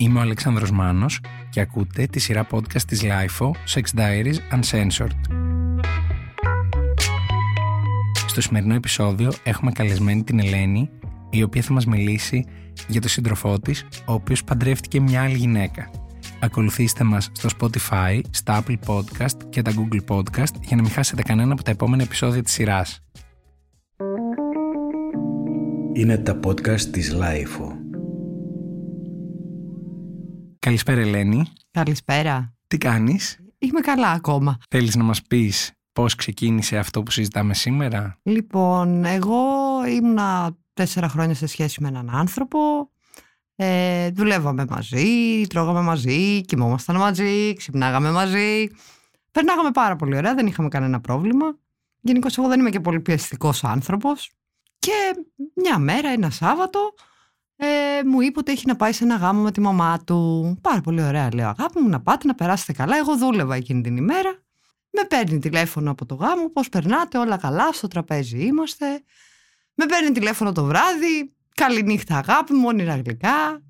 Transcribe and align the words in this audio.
Είμαι 0.00 0.18
ο 0.18 0.22
Αλεξάνδρος 0.22 0.70
Μάνος 0.70 1.20
και 1.50 1.60
ακούτε 1.60 2.06
τη 2.06 2.18
σειρά 2.18 2.46
podcast 2.50 2.82
της 2.86 3.02
LIFO 3.02 3.50
Sex 3.74 3.98
Diaries 3.98 4.34
Uncensored. 4.52 5.10
Στο 8.26 8.40
σημερινό 8.40 8.74
επεισόδιο 8.74 9.32
έχουμε 9.42 9.72
καλεσμένη 9.72 10.24
την 10.24 10.38
Ελένη 10.38 10.90
η 11.30 11.42
οποία 11.42 11.62
θα 11.62 11.72
μας 11.72 11.86
μιλήσει 11.86 12.44
για 12.88 13.00
το 13.00 13.08
σύντροφό 13.08 13.58
της 13.58 13.86
ο 14.06 14.12
οποίος 14.12 14.44
παντρεύτηκε 14.44 15.00
μια 15.00 15.22
άλλη 15.22 15.36
γυναίκα. 15.36 15.90
Ακολουθήστε 16.40 17.04
μας 17.04 17.30
στο 17.32 17.48
Spotify, 17.58 18.20
στα 18.30 18.62
Apple 18.62 18.76
Podcast 18.86 19.36
και 19.48 19.62
τα 19.62 19.72
Google 19.72 20.16
Podcast 20.16 20.54
για 20.60 20.76
να 20.76 20.82
μην 20.82 20.90
χάσετε 20.90 21.22
κανένα 21.22 21.52
από 21.52 21.62
τα 21.62 21.70
επόμενα 21.70 22.02
επεισόδια 22.02 22.42
της 22.42 22.52
σειράς. 22.52 23.04
Είναι 25.92 26.18
τα 26.18 26.40
podcast 26.44 26.80
της 26.80 27.14
LIFO. 27.14 27.79
Καλησπέρα 30.66 31.00
Ελένη. 31.00 31.52
Καλησπέρα. 31.70 32.54
Τι 32.66 32.78
κάνεις; 32.78 33.38
Είμαι 33.58 33.80
καλά 33.80 34.10
ακόμα. 34.10 34.58
Θέλεις 34.70 34.96
να 34.96 35.04
μας 35.04 35.22
πεις 35.22 35.72
πώς 35.92 36.14
ξεκίνησε 36.14 36.78
αυτό 36.78 37.02
που 37.02 37.10
συζητάμε 37.10 37.54
σήμερα; 37.54 38.18
Λοιπόν, 38.22 39.04
εγώ 39.04 39.42
ήμουνα 39.88 40.56
τέσσερα 40.72 41.08
χρόνια 41.08 41.34
σε 41.34 41.46
σχέση 41.46 41.82
με 41.82 41.88
έναν 41.88 42.10
άνθρωπο. 42.10 42.58
Ε, 43.56 44.10
δουλεύαμε 44.10 44.66
μαζί, 44.68 45.42
τρώγαμε 45.48 45.80
μαζί, 45.80 46.40
κοιμόμασταν 46.40 46.96
μαζί, 46.96 47.54
ξυπνάγαμε 47.54 48.10
μαζί. 48.10 48.66
Περνάγαμε 49.32 49.70
πάρα 49.70 49.96
πολύ 49.96 50.16
ωραία, 50.16 50.34
δεν 50.34 50.46
είχαμε 50.46 50.68
κανένα 50.68 51.00
πρόβλημα. 51.00 51.58
Γενικώς 52.00 52.38
εγώ 52.38 52.48
δεν 52.48 52.60
είμαι 52.60 52.70
και 52.70 52.80
πολύ 52.80 53.00
πιεστικός 53.00 53.64
άνθρωπος. 53.64 54.32
Και 54.78 55.24
μια 55.54 55.78
μέρα, 55.78 56.08
ένα 56.08 56.30
Σάββατο, 56.30 56.94
ε, 57.62 58.04
μου 58.04 58.20
είπε 58.20 58.38
ότι 58.38 58.52
έχει 58.52 58.66
να 58.66 58.76
πάει 58.76 58.92
σε 58.92 59.04
ένα 59.04 59.16
γάμο 59.16 59.42
με 59.42 59.52
τη 59.52 59.60
μαμά 59.60 59.98
του. 60.04 60.58
Πάρα 60.60 60.80
πολύ 60.80 61.02
ωραία, 61.02 61.28
λέω 61.34 61.48
αγάπη 61.48 61.80
μου, 61.80 61.88
να 61.88 62.00
πάτε 62.00 62.26
να 62.26 62.34
περάσετε 62.34 62.72
καλά. 62.72 62.96
Εγώ 62.96 63.16
δούλευα 63.16 63.54
εκείνη 63.54 63.80
την 63.80 63.96
ημέρα. 63.96 64.30
Με 64.90 65.04
παίρνει 65.08 65.38
τηλέφωνο 65.38 65.90
από 65.90 66.06
το 66.06 66.14
γάμο, 66.14 66.50
πώς 66.50 66.68
περνάτε, 66.68 67.18
όλα 67.18 67.36
καλά, 67.36 67.72
στο 67.72 67.88
τραπέζι 67.88 68.38
είμαστε. 68.38 68.84
Με 69.74 69.86
παίρνει 69.86 70.10
τηλέφωνο 70.10 70.52
το 70.52 70.64
βράδυ, 70.64 71.34
καληνύχτα 71.54 72.16
αγάπη 72.16 72.52
μου, 72.52 72.64
όνειρα 72.66 72.94
γλυκά. 72.94 73.62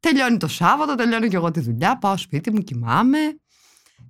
Τελειώνει 0.00 0.36
το 0.36 0.48
Σάββατο, 0.48 0.94
τελειώνει 0.94 1.28
και 1.28 1.36
εγώ 1.36 1.50
τη 1.50 1.60
δουλειά, 1.60 1.98
πάω 1.98 2.16
σπίτι 2.16 2.52
μου, 2.52 2.60
κοιμάμαι. 2.60 3.18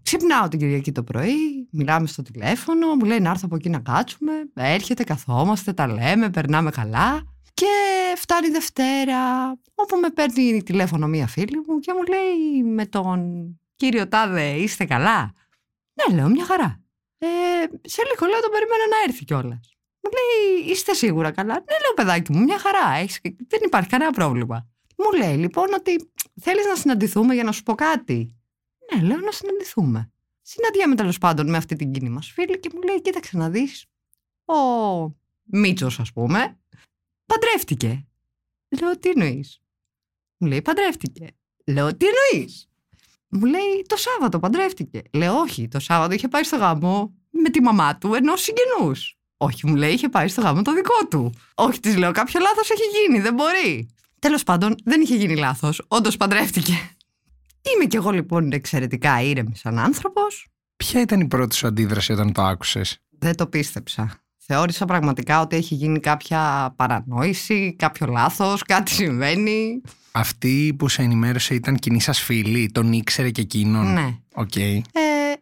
Ξυπνάω 0.03 0.49
την 0.49 0.59
Κυριακή 0.59 0.93
το 0.93 1.03
πρωί, 1.03 1.69
μιλάμε 1.71 2.07
στο 2.07 2.23
τηλέφωνο, 2.23 2.95
μου 2.95 3.05
λέει 3.05 3.21
να 3.21 3.31
έρθω 3.31 3.43
από 3.45 3.57
εκεί 3.57 3.69
να 3.69 3.79
κάτσουμε. 3.79 4.33
Έρχεται, 4.55 5.05
καθόμαστε, 5.05 5.73
τα 5.73 5.87
λέμε, 5.87 6.31
περνάμε 6.31 6.71
καλά. 6.71 7.23
Και 7.59 8.15
φτάνει 8.17 8.49
Δευτέρα, 8.49 9.51
όπου 9.75 9.97
με 9.97 10.11
παίρνει 10.11 10.63
τηλέφωνο 10.63 11.07
μία 11.07 11.27
φίλη 11.27 11.65
μου 11.67 11.79
και 11.79 11.93
μου 11.93 12.03
λέει 12.03 12.63
με 12.63 12.87
τον 12.87 13.21
κύριο 13.77 14.09
Τάδε 14.09 14.51
είστε 14.51 14.85
καλά; 14.85 15.33
Ναι, 15.95 16.15
λέω 16.15 16.29
μια 16.29 16.45
χαρά. 16.45 16.81
Ε, 17.19 17.27
σε 17.83 18.03
λίγο 18.03 18.31
λέω 18.31 18.41
τον 18.41 18.51
περίμενα 18.51 18.87
να 18.91 18.97
έρθει 19.07 19.25
κιόλας. 19.25 19.77
Μου 20.01 20.11
λέει 20.11 20.71
είστε 20.71 20.95
σίγουρα 20.95 21.31
καλά; 21.31 21.55
Ναι, 21.55 21.77
λέω 21.83 21.95
παιδάκι 21.95 22.33
μου, 22.33 22.43
μια 22.43 22.59
χαρά. 22.59 22.97
Έχεις... 22.97 23.21
Δεν 23.23 23.61
υπάρχει 23.65 23.89
κανένα 23.89 24.11
πρόβλημα. 24.11 24.69
Μου 24.97 25.19
λέει 25.19 25.37
λοιπόν 25.37 25.73
ότι 25.73 26.11
θέλεις 26.41 26.67
να 26.67 26.75
συναντηθούμε 26.75 27.35
για 27.35 27.45
να 27.45 27.53
σου 27.53 27.63
πω 27.63 27.75
κάτι; 27.75 28.35
Ναι, 28.95 29.03
λέω 29.03 29.19
να 29.19 29.33
συναντηθούμε. 29.33 30.13
Συναντιέμαι 30.43 30.95
τέλος 30.95 31.19
πάντων 31.19 31.51
με 31.51 31.57
αυτή 31.57 31.77
την 31.77 31.93
κοινή 31.93 32.09
μας 32.09 32.31
φίλη 32.31 32.61
και 32.61 32.71
μου 32.75 32.83
λέει: 32.83 33.01
Κοίταξε 33.01 33.37
να 33.37 33.51
δεις. 33.51 33.87
Ο 34.45 34.55
Μίτσος, 35.51 36.01
ας 36.01 36.13
πούμε, 36.13 36.59
παντρεύτηκε. 37.29 38.07
Λέω: 38.81 38.99
Τι 38.99 39.09
εννοείς; 39.09 39.61
Μου 40.39 40.49
λέει: 40.49 40.63
Παντρεύτηκε. 40.63 41.27
Λέω: 41.67 41.97
Τι 41.97 42.07
εννοείς; 42.07 42.69
Μου 43.29 43.45
λέει: 43.45 43.85
Το 43.87 43.97
Σάββατο 43.97 44.39
παντρεύτηκε. 44.39 45.03
Λέω: 45.13 45.35
Όχι, 45.35 45.69
το 45.69 45.79
Σάββατο 45.79 46.15
είχε 46.15 46.29
πάει 46.29 46.43
στο 46.43 46.57
γάμο 46.57 47.15
με 47.31 47.51
τη 47.51 47.63
μαμά 47.63 47.99
του 47.99 48.15
ενός 48.15 48.43
συγγενούς. 48.43 49.19
Όχι, 49.37 49.67
μου 49.67 49.75
λέει: 49.75 49.93
Είχε 49.93 50.09
πάει 50.09 50.29
στο 50.29 50.41
γάμο 50.41 50.63
το 50.63 50.75
δικό 50.75 51.07
του. 51.11 51.33
Όχι, 51.55 51.81
της 51.81 51.97
λέω: 51.97 52.13
Κάποιο 52.13 52.41
λάθος 52.41 52.71
έχει 52.71 52.83
γίνει, 52.83 53.21
δεν 53.21 53.35
μπορεί. 53.35 53.89
Τέλος 54.19 54.43
πάντων, 54.43 54.75
δεν 54.85 55.01
είχε 55.01 55.15
γίνει 55.15 55.37
λάθος. 55.37 55.85
Όντως 55.89 56.17
παντρεύτηκε. 56.17 56.73
Είμαι 57.75 57.85
κι 57.85 57.97
εγώ 57.97 58.11
λοιπόν 58.11 58.53
εξαιρετικά 58.53 59.23
ήρεμη 59.23 59.57
σαν 59.57 59.79
άνθρωπος. 59.79 60.47
Ποια 60.77 61.01
ήταν 61.01 61.21
η 61.21 61.29
πρώτη 61.29 61.55
σου 61.55 61.67
αντίδραση 61.67 62.13
όταν 62.13 62.33
το 62.33 62.43
άκουσες; 62.43 62.99
Δεν 63.11 63.37
το 63.37 63.47
πίστεψα. 63.47 64.23
Θεώρησα 64.51 64.85
πραγματικά 64.85 65.41
ότι 65.41 65.57
έχει 65.57 65.75
γίνει 65.75 66.01
κάποια 66.01 66.73
παρανόηση, 66.77 67.75
κάποιο 67.79 68.07
λάθος, 68.07 68.63
κάτι 68.63 68.91
συμβαίνει. 68.91 69.81
Αυτή 70.13 70.75
που 70.79 70.89
σε 70.89 71.03
ενημέρωσε 71.03 71.55
ήταν 71.55 71.77
κοινή 71.77 72.01
σας 72.01 72.21
φίλη, 72.21 72.71
τον 72.71 72.93
ήξερε 72.93 73.31
και 73.31 73.41
εκείνον; 73.41 73.93
Ναι. 73.93 74.17
Οκ. 74.35 74.57
Ε, 74.57 74.83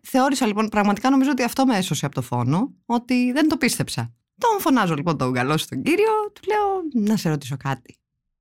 θεώρησα 0.01 0.47
λοιπόν, 0.47 0.69
πραγματικά 0.69 1.11
νομίζω 1.11 1.31
ότι 1.31 1.43
αυτό 1.43 1.67
με 1.67 1.77
έσωσε 1.77 2.07
από 2.07 2.15
το 2.15 2.23
φόνο, 2.23 2.73
ότι 2.87 3.33
δεν 3.33 3.49
το 3.49 3.57
πίστεψα. 3.57 4.13
Τον 4.39 4.61
φωνάζω 4.61 4.95
λοιπόν 4.95 5.19
τον 5.19 5.33
καλό 5.33 5.57
στον 5.57 5.83
κύριο, 5.83 6.13
του 6.33 6.41
λέω 6.47 7.05
να 7.05 7.17
σε 7.17 7.29
ρωτήσω 7.29 7.57
κάτι. 7.57 7.97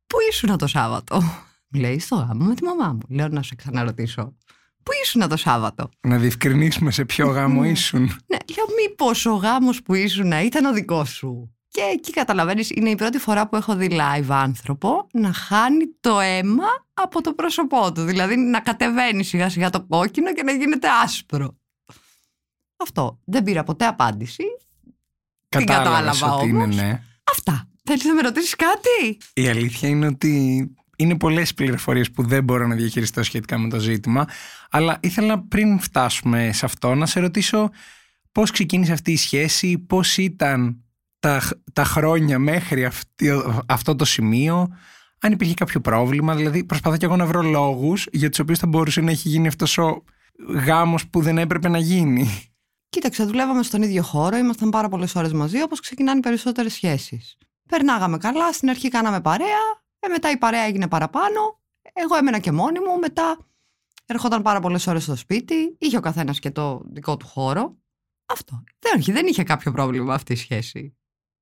Πού 0.07 0.17
ήσουν 0.29 0.57
το 0.57 0.67
Σάββατο; 0.67 1.21
Μου 1.67 1.79
λέει 1.79 1.99
στο 1.99 2.15
γάμο 2.15 2.45
με 2.45 2.55
τη 2.55 2.63
μαμά 2.63 2.93
μου. 2.93 3.15
Λέω 3.15 3.27
να 3.27 3.43
σε 3.43 3.55
ξαναρωτήσω. 3.55 4.35
Πού 4.85 4.91
ήσουν 5.03 5.27
το 5.29 5.37
Σάββατο; 5.37 5.89
Να 6.01 6.17
διευκρινίσουμε 6.17 6.91
σε 6.91 7.05
ποιο 7.05 7.27
γάμο 7.27 7.63
ήσουν. 7.63 8.01
Ναι, 8.01 8.37
λέω 8.55 8.65
μήπως 8.87 9.25
ο 9.25 9.33
γάμος 9.33 9.81
που 9.81 9.93
ήσουν 9.93 10.31
ήταν 10.31 10.65
ο 10.65 10.73
δικός 10.73 11.09
σου. 11.09 11.49
Και 11.67 11.81
εκεί 11.93 12.11
καταλαβαίνεις, 12.11 12.69
είναι 12.69 12.89
η 12.89 12.95
πρώτη 12.95 13.17
φορά 13.17 13.47
που 13.47 13.55
έχω 13.55 13.75
δει 13.75 13.87
live 13.91 14.25
άνθρωπο 14.29 15.07
να 15.13 15.33
χάνει 15.33 15.85
το 15.99 16.19
αίμα 16.19 16.63
από 16.93 17.21
το 17.21 17.33
πρόσωπό 17.33 17.91
του. 17.91 18.03
Δηλαδή 18.03 18.35
να 18.35 18.59
κατεβαίνει 18.59 19.23
σιγά 19.23 19.49
σιγά 19.49 19.69
το 19.69 19.85
κόκκινο 19.85 20.33
και 20.33 20.43
να 20.43 20.51
γίνεται 20.51 20.87
άσπρο. 21.03 21.55
Αυτό. 22.77 23.19
Δεν 23.25 23.43
πήρα 23.43 23.63
ποτέ 23.63 23.85
απάντηση. 23.85 24.43
Την 25.49 25.65
Κατάλαβες 25.65 26.19
κατάλαβα 26.19 26.35
ότι 26.41 26.47
είναι 26.49 26.63
όμως. 26.63 26.75
ναι. 26.75 27.01
Αυτά. 27.31 27.69
Θέλεις 27.83 28.03
να 28.05 28.13
με 28.13 28.21
ρωτήσεις 28.21 28.55
κάτι; 28.55 29.17
Η 29.33 29.47
αλήθεια 29.47 29.89
είναι 29.89 30.05
ότι 30.07 30.73
είναι 30.95 31.17
πολλές 31.17 31.53
πληροφορίες 31.53 32.11
που 32.11 32.23
δεν 32.23 32.43
μπορώ 32.43 32.67
να 32.67 32.75
διαχειριστώ 32.75 33.23
σχετικά 33.23 33.57
με 33.57 33.69
το 33.69 33.79
ζήτημα, 33.79 34.27
αλλά 34.69 34.97
ήθελα 34.99 35.43
πριν 35.47 35.79
φτάσουμε 35.79 36.49
σε 36.53 36.65
αυτό 36.65 36.95
να 36.95 37.05
σε 37.05 37.19
ρωτήσω 37.19 37.69
πώς 38.31 38.51
ξεκίνησε 38.51 38.91
αυτή 38.91 39.11
η 39.11 39.17
σχέση, 39.17 39.77
πώς 39.77 40.17
ήταν 40.17 40.83
τα, 41.19 41.41
τα 41.73 41.83
χρόνια 41.83 42.39
μέχρι 42.39 42.85
αυτή, 42.85 43.29
αυτό 43.65 43.95
το 43.95 44.05
σημείο, 44.05 44.67
αν 45.19 45.31
υπήρχε 45.31 45.53
κάποιο 45.53 45.79
πρόβλημα, 45.81 46.35
δηλαδή 46.35 46.63
προσπαθώ 46.63 46.97
και 46.97 47.05
εγώ 47.05 47.15
να 47.15 47.25
βρω 47.25 47.41
λόγους 47.41 48.07
για 48.11 48.29
τους 48.29 48.39
οποίους 48.39 48.59
θα 48.59 48.67
μπορούσε 48.67 49.01
να 49.01 49.11
έχει 49.11 49.29
γίνει 49.29 49.47
αυτός 49.47 49.77
ο 49.77 50.03
γάμος 50.65 51.07
που 51.07 51.21
δεν 51.21 51.37
έπρεπε 51.37 51.69
να 51.69 51.77
γίνει. 51.77 52.29
Κοίταξε, 52.89 53.23
δουλεύαμε 53.23 53.63
στον 53.63 53.81
ίδιο 53.81 54.03
χώρο, 54.03 54.37
ήμασταν 54.37 54.69
πάρα 54.69 54.89
πολλές 54.89 55.15
ώρες 55.15 55.33
μαζί, 55.33 55.61
όπως 55.61 55.79
ξεκινάνε 55.79 56.17
οι 56.17 56.21
περισσότερες 56.21 56.73
σχέσεις. 56.73 57.37
Περνάγαμε 57.69 58.17
καλά, 58.17 58.53
στην 58.53 58.69
αρχή 58.69 58.89
κάναμε 58.89 59.21
παρέα, 59.21 59.83
ε, 60.05 60.09
μετά 60.09 60.31
η 60.31 60.37
παρέα 60.37 60.63
έγινε 60.63 60.87
παραπάνω. 60.87 61.59
Εγώ 61.93 62.15
έμενα 62.15 62.39
και 62.39 62.51
μόνη 62.51 62.79
μου, 62.79 62.99
μετά 62.99 63.37
ερχόταν 64.05 64.41
πάρα 64.41 64.59
πολλές 64.59 64.87
ώρες 64.87 65.03
στο 65.03 65.15
σπίτι, 65.15 65.75
είχε 65.79 65.97
ο 65.97 65.99
καθένας 65.99 66.39
και 66.39 66.51
το 66.51 66.81
δικό 66.85 67.17
του 67.17 67.27
χώρο. 67.27 67.77
Αυτό. 68.25 68.63
Δεν, 68.79 68.99
όχι, 68.99 69.11
δεν 69.11 69.27
είχε 69.27 69.43
κάποιο 69.43 69.71
πρόβλημα 69.71 70.13
αυτή 70.13 70.33
η 70.33 70.35
σχέση. 70.35 70.97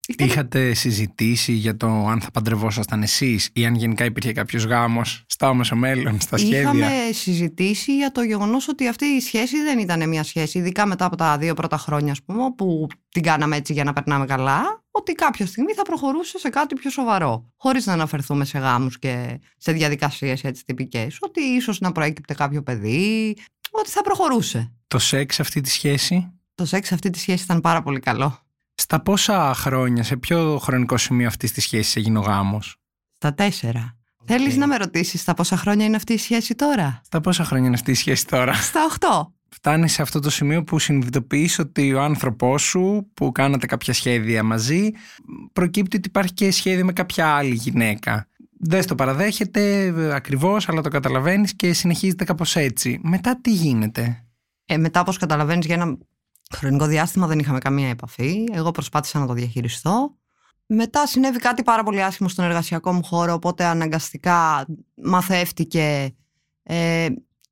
Ήταν- 0.07 0.27
Είχατε 0.27 0.73
συζητήσει 0.73 1.51
για 1.51 1.77
το 1.77 1.87
αν 1.87 2.21
θα 2.21 2.31
παντρευόσασταν 2.31 3.01
εσείς 3.01 3.49
ή 3.53 3.65
αν 3.65 3.75
γενικά 3.75 4.05
υπήρχε 4.05 4.31
κάποιος 4.31 4.63
γάμος 4.65 5.23
στα 5.27 5.47
άμεσο 5.47 5.75
μέλλον, 5.75 6.21
στα 6.21 6.37
σχέδια; 6.37 6.59
Είχαμε 6.59 6.89
συζητήσει 7.11 7.95
για 7.95 8.11
το 8.11 8.21
γεγονός 8.21 8.67
ότι 8.67 8.87
αυτή 8.87 9.05
η 9.05 9.19
σχέση 9.19 9.61
δεν 9.61 9.79
ήταν 9.79 10.09
μια 10.09 10.23
σχέση, 10.23 10.57
ειδικά 10.57 10.85
μετά 10.85 11.05
από 11.05 11.15
τα 11.15 11.37
δύο 11.37 11.53
πρώτα 11.53 11.77
χρόνια, 11.77 12.11
ας 12.11 12.23
πούμε, 12.23 12.43
που 12.57 12.87
την 13.09 13.21
κάναμε 13.21 13.55
έτσι 13.55 13.73
για 13.73 13.83
να 13.83 13.93
περνάμε 13.93 14.25
καλά, 14.25 14.83
ότι 14.91 15.13
κάποια 15.13 15.45
στιγμή 15.45 15.73
θα 15.73 15.81
προχωρούσε 15.81 16.39
σε 16.39 16.49
κάτι 16.49 16.75
πιο 16.75 16.89
σοβαρό. 16.89 17.51
Χωρίς 17.57 17.85
να 17.85 17.93
αναφερθούμε 17.93 18.45
σε 18.45 18.57
γάμους 18.59 18.99
και 18.99 19.39
σε 19.57 19.71
διαδικασίες 19.71 20.43
έτσι 20.43 20.65
τυπικές. 20.65 21.17
Ότι 21.19 21.41
ίσως 21.41 21.79
να 21.79 21.91
προέκυπτε 21.91 22.33
κάποιο 22.33 22.63
παιδί, 22.63 23.35
ότι 23.71 23.89
θα 23.89 24.01
προχωρούσε. 24.01 24.71
Το 24.87 24.99
σεξ 24.99 25.39
αυτή 25.39 25.61
τη 25.61 25.69
σχέση, 25.69 26.31
Το 26.55 26.65
σεξ 26.65 26.87
σε 26.87 26.93
αυτή 26.93 27.09
τη 27.09 27.19
σχέση 27.19 27.43
ήταν 27.43 27.61
πάρα 27.61 27.81
πολύ 27.81 27.99
καλό. 27.99 28.37
Στα 28.83 29.01
πόσα 29.01 29.53
χρόνια, 29.53 30.03
σε 30.03 30.17
ποιο 30.17 30.57
χρονικό 30.57 30.97
σημείο 30.97 31.27
αυτής 31.27 31.51
της 31.51 31.63
σχέσης 31.63 31.95
έγινε 31.95 32.17
ο 32.17 32.21
γάμος; 32.21 32.75
Στα 33.15 33.33
τέσσερα. 33.33 33.97
Θέλεις 34.25 34.57
να 34.57 34.67
με 34.67 34.77
ρωτήσεις 34.77 35.21
στα 35.21 35.33
πόσα 35.33 35.57
χρόνια 35.57 35.85
είναι 35.85 35.95
αυτή 35.95 36.13
η 36.13 36.17
σχέση 36.17 36.55
τώρα; 36.55 37.01
Στα 37.05 37.21
πόσα 37.21 37.43
χρόνια 37.43 37.67
είναι 37.67 37.75
αυτή 37.75 37.91
η 37.91 37.93
σχέση 37.93 38.27
τώρα; 38.27 38.53
Στα 38.53 38.83
οχτώ. 38.83 39.33
Φτάνει 39.49 39.89
σε 39.89 40.01
αυτό 40.01 40.19
το 40.19 40.29
σημείο 40.29 40.63
που 40.63 40.79
συνειδητοποιείς 40.79 41.59
ότι 41.59 41.93
ο 41.93 42.01
άνθρωπός 42.01 42.61
σου 42.61 43.09
που 43.13 43.31
κάνατε 43.31 43.65
κάποια 43.65 43.93
σχέδια 43.93 44.43
μαζί 44.43 44.89
προκύπτει 45.53 45.97
ότι 45.97 46.07
υπάρχει 46.07 46.33
και 46.33 46.51
σχέδιο 46.51 46.85
με 46.85 46.93
κάποια 46.93 47.27
άλλη 47.27 47.53
γυναίκα. 47.53 48.27
Δεν 48.59 48.87
το 48.87 48.95
παραδέχεται 48.95 49.85
ε, 49.85 50.13
ακριβώς 50.13 50.69
αλλά 50.69 50.81
το 50.81 50.89
καταλαβαίνεις 50.89 51.55
και 51.55 51.73
συνεχίζεται 51.73 52.23
κάπως 52.23 52.55
έτσι. 52.55 52.99
Μετά 53.03 53.39
τι 53.41 53.51
γίνεται; 53.51 54.25
Ε, 54.65 54.77
μετά, 54.77 54.99
όπως 54.99 55.17
καταλαβαίνεις, 55.17 55.65
για 55.65 55.75
ένα 55.75 55.97
χρονικό 56.55 56.85
διάστημα 56.85 57.27
δεν 57.27 57.39
είχαμε 57.39 57.59
καμία 57.59 57.89
επαφή. 57.89 58.43
Εγώ 58.51 58.71
προσπάθησα 58.71 59.19
να 59.19 59.27
το 59.27 59.33
διαχειριστώ. 59.33 60.17
Μετά 60.65 61.07
συνέβη 61.07 61.39
κάτι 61.39 61.63
πάρα 61.63 61.83
πολύ 61.83 62.03
άσχημο 62.03 62.29
στον 62.29 62.45
εργασιακό 62.45 62.93
μου 62.93 63.03
χώρο, 63.03 63.33
οπότε 63.33 63.65
αναγκαστικά 63.65 64.65
μαθεύτηκε 64.95 66.15
Ε, 66.63 67.07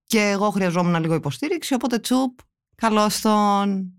και 0.06 0.20
εγώ 0.20 0.50
χρειαζόμουν 0.50 1.02
λίγο 1.02 1.14
υποστήριξη, 1.14 1.74
οπότε 1.74 2.00
τσουπ, 2.00 2.40
καλώς 2.76 3.22
τον 3.22 3.94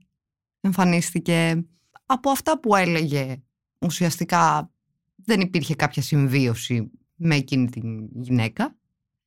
εμφανίστηκε. 0.61 1.65
Από 2.07 2.31
αυτά 2.31 2.61
που 2.61 2.77
έλεγε, 2.77 3.43
ουσιαστικά 3.81 4.71
δεν 5.17 5.41
υπήρχε 5.41 5.75
κάποια 5.75 6.03
συμβίωση 6.03 6.91
με 7.15 7.35
εκείνη 7.37 7.71
την 7.71 8.09
γυναίκα. 8.15 8.77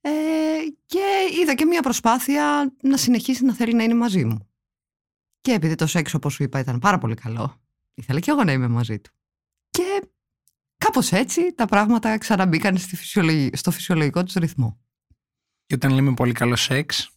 Ε, 0.00 0.10
και 0.86 1.04
είδα 1.42 1.54
και 1.54 1.64
μια 1.64 1.82
προσπάθεια 1.82 2.74
να 2.82 2.96
συνεχίσει 2.96 3.44
να 3.44 3.54
θέλει 3.54 3.74
να 3.74 3.82
είναι 3.82 3.94
μαζί 3.94 4.24
μου. 4.24 4.48
Και 5.46 5.52
επειδή 5.52 5.74
το 5.74 5.86
σεξ, 5.86 6.14
όπως 6.14 6.32
σου 6.32 6.42
είπα, 6.42 6.58
ήταν 6.58 6.78
πάρα 6.78 6.98
πολύ 6.98 7.14
καλό, 7.14 7.60
ήθελα 7.94 8.20
και 8.20 8.30
εγώ 8.30 8.44
να 8.44 8.52
είμαι 8.52 8.68
μαζί 8.68 8.98
του. 8.98 9.10
Και 9.70 10.08
κάπως 10.76 11.12
έτσι 11.12 11.54
τα 11.54 11.64
πράγματα 11.66 12.18
ξαναμπήκαν 12.18 12.76
στη 12.76 12.96
στο 13.52 13.70
φυσιολογικό 13.70 14.22
τους 14.24 14.34
ρυθμό. 14.34 14.80
Και 15.66 15.74
όταν 15.74 15.92
λέμε 15.92 16.14
πολύ 16.14 16.32
καλό 16.32 16.56
σεξ; 16.56 17.10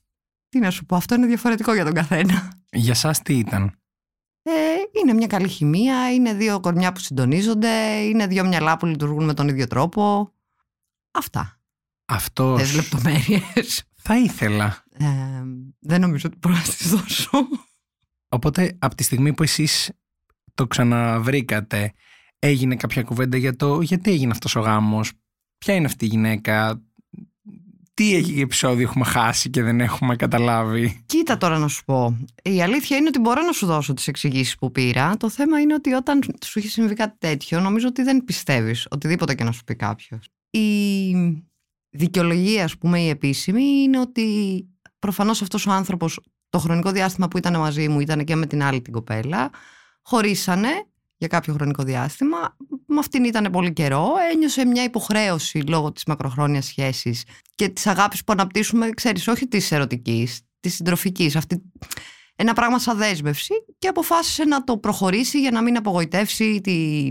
Τι 0.50 0.60
να 0.60 0.72
σου 0.72 0.86
πω, 0.86 0.96
αυτό 0.96 1.16
είναι 1.16 1.26
διαφορετικό 1.26 1.74
για 1.74 1.84
τον 1.86 1.94
καθένα. 1.94 2.64
Για 2.72 2.94
σας 2.94 3.22
τι 3.22 3.38
ήταν; 3.38 3.80
Ε, 4.42 4.52
είναι 5.02 5.14
μια 5.14 5.28
καλή 5.28 5.48
χημεία, 5.48 6.14
είναι 6.14 6.34
δύο 6.34 6.60
κορμιά 6.60 6.92
που 6.92 7.00
συντονίζονται, 7.00 8.00
είναι 8.00 8.28
δύο 8.28 8.48
μυαλά 8.48 8.78
που 8.78 8.86
λειτουργούν 8.86 9.26
με 9.26 9.34
τον 9.34 9.48
ίδιο 9.48 9.68
τρόπο. 9.68 10.34
Αυτά. 11.12 11.62
Αυτό. 12.06 12.58
Θες 12.58 12.76
λεπτομέρειες. 12.76 13.84
Θα 13.96 14.18
ήθελα. 14.18 14.84
Ε, 14.92 15.06
δεν 15.80 16.02
νομίζω 16.02 16.30
ότι 16.30 16.38
μπορώ 16.38 16.56
να 16.56 16.62
τις 16.62 16.90
δώσω. 16.90 17.48
Οπότε 18.30 18.78
από 18.80 18.96
τη 18.96 19.04
στιγμή 19.04 19.34
που 19.34 19.44
εσείς 19.44 19.92
το 20.54 20.68
ξαναβρήκατε, 20.68 21.94
έγινε 22.40 22.76
κάποια 22.76 23.04
κουβέντα 23.04 23.38
για 23.38 23.56
το 23.56 23.82
γιατί 23.82 24.12
έγινε 24.12 24.32
αυτός 24.32 24.56
ο 24.56 24.60
γάμος, 24.60 25.12
ποια 25.58 25.74
είναι 25.74 25.86
αυτή 25.86 26.06
η 26.06 26.08
γυναίκα, 26.08 26.84
τι 27.94 28.42
επεισόδιο 28.42 28.88
έχουμε 28.88 29.06
χάσει 29.06 29.50
και 29.50 29.64
δεν 29.64 29.82
έχουμε 29.82 30.16
καταλάβει. 30.16 31.04
Κοίτα 31.06 31.38
τώρα 31.38 31.58
να 31.58 31.68
σου 31.68 31.84
πω. 31.86 32.28
Η 32.44 32.62
αλήθεια 32.62 32.98
είναι 32.98 33.08
ότι 33.08 33.20
μπορώ 33.20 33.42
να 33.42 33.52
σου 33.52 33.66
δώσω 33.66 33.94
τις 33.94 34.08
εξηγήσεις 34.08 34.56
που 34.56 34.72
πήρα. 34.72 35.18
Το 35.18 35.30
θέμα 35.30 35.60
είναι 35.60 35.74
ότι 35.74 35.94
όταν 35.94 36.22
σου 36.46 36.60
έχει 36.60 36.68
συμβεί 36.68 36.94
κάτι 36.94 37.16
τέτοιο, 37.18 37.60
νομίζω 37.60 37.88
ότι 37.88 38.04
δεν 38.04 38.24
πιστεύεις 38.24 38.88
οτιδήποτε 38.90 39.36
και 39.36 39.44
να 39.44 39.52
σου 39.52 39.64
πει 39.64 39.76
κάποιος. 39.76 40.30
Η 40.50 41.16
δικαιολογία, 41.90 42.64
ας 42.64 42.78
πούμε, 42.78 43.00
η 43.00 43.10
επίσημη 43.10 43.64
είναι 43.64 44.00
ότι 44.00 44.66
προφανώς 45.00 45.42
αυτός 45.42 45.68
ο 45.68 45.72
άνθρωπος 45.72 46.20
το 46.50 46.60
χρονικό 46.60 46.92
διάστημα 46.92 47.28
που 47.28 47.38
ήταν 47.38 47.58
μαζί 47.58 47.88
μου 47.88 48.00
ήταν 48.00 48.24
και 48.24 48.36
με 48.36 48.46
την 48.46 48.64
άλλη 48.64 48.82
την 48.82 48.94
κοπέλα. 48.94 49.50
Χωρίσανε 50.02 50.70
για 51.18 51.28
κάποιο 51.28 51.54
χρονικό 51.54 51.84
διάστημα. 51.84 52.58
Με 52.86 53.00
αυτήν 53.00 53.24
ήταν 53.24 53.52
πολύ 53.52 53.74
καιρό. 53.74 54.14
Ένιωσε 54.34 54.66
μια 54.66 54.84
υποχρέωση 54.84 55.58
λόγω 55.58 55.92
της 55.92 56.04
μακροχρόνιας 56.06 56.66
σχέσης 56.66 57.24
και 57.56 57.70
της 57.70 57.88
αγάπης 57.88 58.24
που 58.24 58.32
αναπτύσσουμε, 58.32 58.90
ξέρεις, 58.90 59.28
όχι 59.28 59.48
της 59.48 59.72
ερωτικής, 59.72 60.42
της 60.60 60.76
συντροφικής. 60.76 61.36
Αυτή... 61.36 61.62
Ένα 62.36 62.54
πράγμα 62.54 62.80
σαν 62.80 62.98
δέσμευση 62.98 63.54
και 63.80 63.88
αποφάσισε 63.88 64.44
να 64.44 64.64
το 64.64 64.78
προχωρήσει 64.78 65.40
για 65.40 65.52
να 65.52 65.62
μην 65.62 65.78
απογοητεύσει 65.78 66.62
τη 66.62 67.10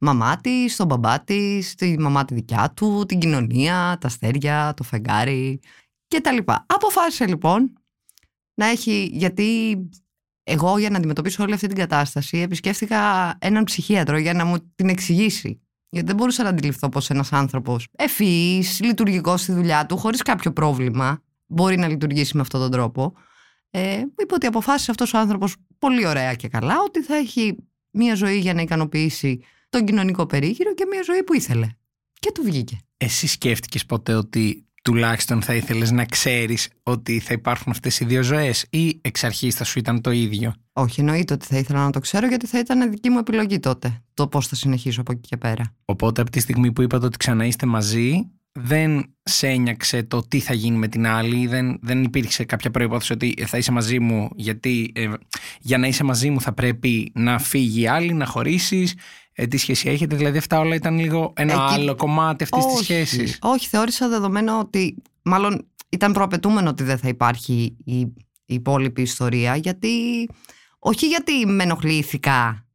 μαμά 0.00 0.36
της, 0.36 0.76
τον 0.76 0.86
μπαμπά 0.86 1.20
της, 1.20 1.74
τη 1.74 1.98
μαμά 1.98 2.24
τη 2.24 2.34
δικιά 2.34 2.72
του, 2.76 3.04
την 3.08 3.18
κοινωνία, 3.18 3.96
τα 4.00 4.06
αστέρια, 4.06 4.72
το 4.76 4.82
φεγγάρι 4.82 5.60
και 6.08 6.20
τα 6.20 6.32
λοιπά. 6.32 6.66
Αποφάσισε 6.68 7.26
λοιπόν 7.26 7.72
να 8.56 8.66
έχει, 8.66 9.10
γιατί 9.12 9.78
εγώ 10.42 10.78
για 10.78 10.90
να 10.90 10.96
αντιμετωπίσω 10.96 11.42
όλη 11.42 11.52
αυτή 11.52 11.66
την 11.66 11.76
κατάσταση 11.76 12.38
επισκέφθηκα 12.38 13.34
έναν 13.38 13.64
ψυχίατρο 13.64 14.18
για 14.18 14.32
να 14.32 14.44
μου 14.44 14.72
την 14.74 14.88
εξηγήσει. 14.88 15.60
Γιατί 15.88 16.06
δεν 16.06 16.16
μπορούσα 16.16 16.42
να 16.42 16.48
αντιληφθώ 16.48 16.88
πως 16.88 17.10
ένας 17.10 17.32
άνθρωπος 17.32 17.88
ευφυής, 17.96 18.80
λειτουργικός 18.80 19.40
στη 19.40 19.52
δουλειά 19.52 19.86
του, 19.86 19.96
χωρίς 19.96 20.22
κάποιο 20.22 20.52
πρόβλημα, 20.52 21.22
μπορεί 21.46 21.76
να 21.76 21.88
λειτουργήσει 21.88 22.36
με 22.36 22.42
αυτόν 22.42 22.60
τον 22.60 22.70
τρόπο. 22.70 23.12
Ε, 23.70 24.02
είπε 24.20 24.34
ότι 24.34 24.46
αποφάσισε 24.46 24.90
αυτός 24.90 25.14
ο 25.14 25.18
άνθρωπος 25.18 25.56
πολύ 25.78 26.06
ωραία 26.06 26.34
και 26.34 26.48
καλά 26.48 26.74
ότι 26.86 27.02
θα 27.02 27.16
έχει 27.16 27.56
μια 27.90 28.14
ζωή 28.14 28.38
για 28.38 28.54
να 28.54 28.62
ικανοποιήσει 28.62 29.40
τον 29.68 29.84
κοινωνικό 29.84 30.26
περίγυρο 30.26 30.74
και 30.74 30.86
μια 30.90 31.02
ζωή 31.02 31.22
που 31.22 31.34
ήθελε. 31.34 31.68
Και 32.18 32.32
του 32.32 32.42
βγήκε. 32.42 32.78
Εσύ 32.96 33.26
σκέφτηκες 33.26 33.86
ποτέ 33.86 34.14
ότι 34.14 34.65
τουλάχιστον 34.86 35.42
θα 35.42 35.54
ήθελες 35.54 35.90
να 35.90 36.04
ξέρεις 36.04 36.68
ότι 36.82 37.18
θα 37.20 37.32
υπάρχουν 37.32 37.72
αυτές 37.72 38.00
οι 38.00 38.04
δύο 38.04 38.22
ζωές 38.22 38.66
ή 38.70 38.98
εξ 39.02 39.24
αρχής 39.24 39.54
θα 39.54 39.64
σου 39.64 39.78
ήταν 39.78 40.00
το 40.00 40.10
ίδιο; 40.10 40.54
Όχι, 40.72 41.00
εννοείται 41.00 41.34
ότι 41.34 41.46
θα 41.46 41.58
ήθελα 41.58 41.84
να 41.84 41.90
το 41.90 42.00
ξέρω 42.00 42.26
γιατί 42.26 42.46
θα 42.46 42.58
ήταν 42.58 42.90
δική 42.90 43.10
μου 43.10 43.18
επιλογή 43.18 43.58
τότε 43.58 44.02
το 44.14 44.28
πώς 44.28 44.46
θα 44.48 44.54
συνεχίσω 44.54 45.00
από 45.00 45.12
εκεί 45.12 45.28
και 45.28 45.36
πέρα. 45.36 45.74
Οπότε 45.84 46.20
από 46.20 46.30
τη 46.30 46.40
στιγμή 46.40 46.72
που 46.72 46.82
είπατε 46.82 47.06
ότι 47.06 47.16
ξανά 47.16 47.44
είστε 47.44 47.66
μαζί 47.66 48.30
δεν 48.58 49.14
σε 49.22 49.48
ένιαξε 49.48 50.02
το 50.02 50.28
τι 50.28 50.40
θα 50.40 50.54
γίνει 50.54 50.76
με 50.76 50.88
την 50.88 51.06
άλλη, 51.06 51.46
δεν, 51.46 51.78
δεν 51.82 52.02
υπήρξε 52.02 52.44
κάποια 52.44 52.70
προϋπόθεση 52.70 53.12
ότι 53.12 53.44
θα 53.46 53.58
είσαι 53.58 53.72
μαζί 53.72 53.98
μου 53.98 54.30
γιατί 54.34 54.92
ε, 54.94 55.08
για 55.60 55.78
να 55.78 55.86
είσαι 55.86 56.04
μαζί 56.04 56.30
μου 56.30 56.40
θα 56.40 56.52
πρέπει 56.52 57.12
να 57.14 57.38
φύγει 57.38 57.80
η 57.80 57.86
άλλη, 57.86 58.12
να 58.12 58.26
χωρίσεις, 58.26 58.94
ε, 59.32 59.46
τι 59.46 59.56
σχέση 59.56 59.88
έχετε. 59.88 60.16
Δηλαδή, 60.16 60.38
αυτά 60.38 60.58
όλα 60.58 60.74
ήταν 60.74 60.98
λίγο 60.98 61.32
ένα 61.36 61.66
άλλο 61.66 61.94
κομμάτι 61.94 62.44
αυτής 62.44 62.66
της 62.66 62.78
σχέσης. 62.78 63.38
Όχι, 63.42 63.68
θεώρησα 63.68 64.08
δεδομένο 64.08 64.58
ότι. 64.58 65.02
Μάλλον 65.22 65.66
ήταν 65.88 66.12
προαπαιτούμενο 66.12 66.68
ότι 66.68 66.82
δεν 66.82 66.98
θα 66.98 67.08
υπάρχει 67.08 67.76
η, 67.84 67.98
η 67.98 68.54
υπόλοιπη 68.54 69.02
ιστορία, 69.02 69.56
γιατί. 69.56 69.90
Όχι 70.78 71.06
γιατί 71.06 71.46
με 71.46 71.62
ενοχλήθηκα. 71.62 72.66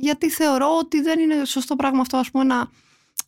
Γιατί 0.00 0.30
θεωρώ 0.30 0.66
ότι 0.78 1.00
δεν 1.00 1.20
είναι 1.20 1.44
σωστό 1.44 1.76
πράγμα 1.76 2.00
αυτό, 2.00 2.16
ας 2.16 2.30
πούμε, 2.30 2.44
να, 2.44 2.68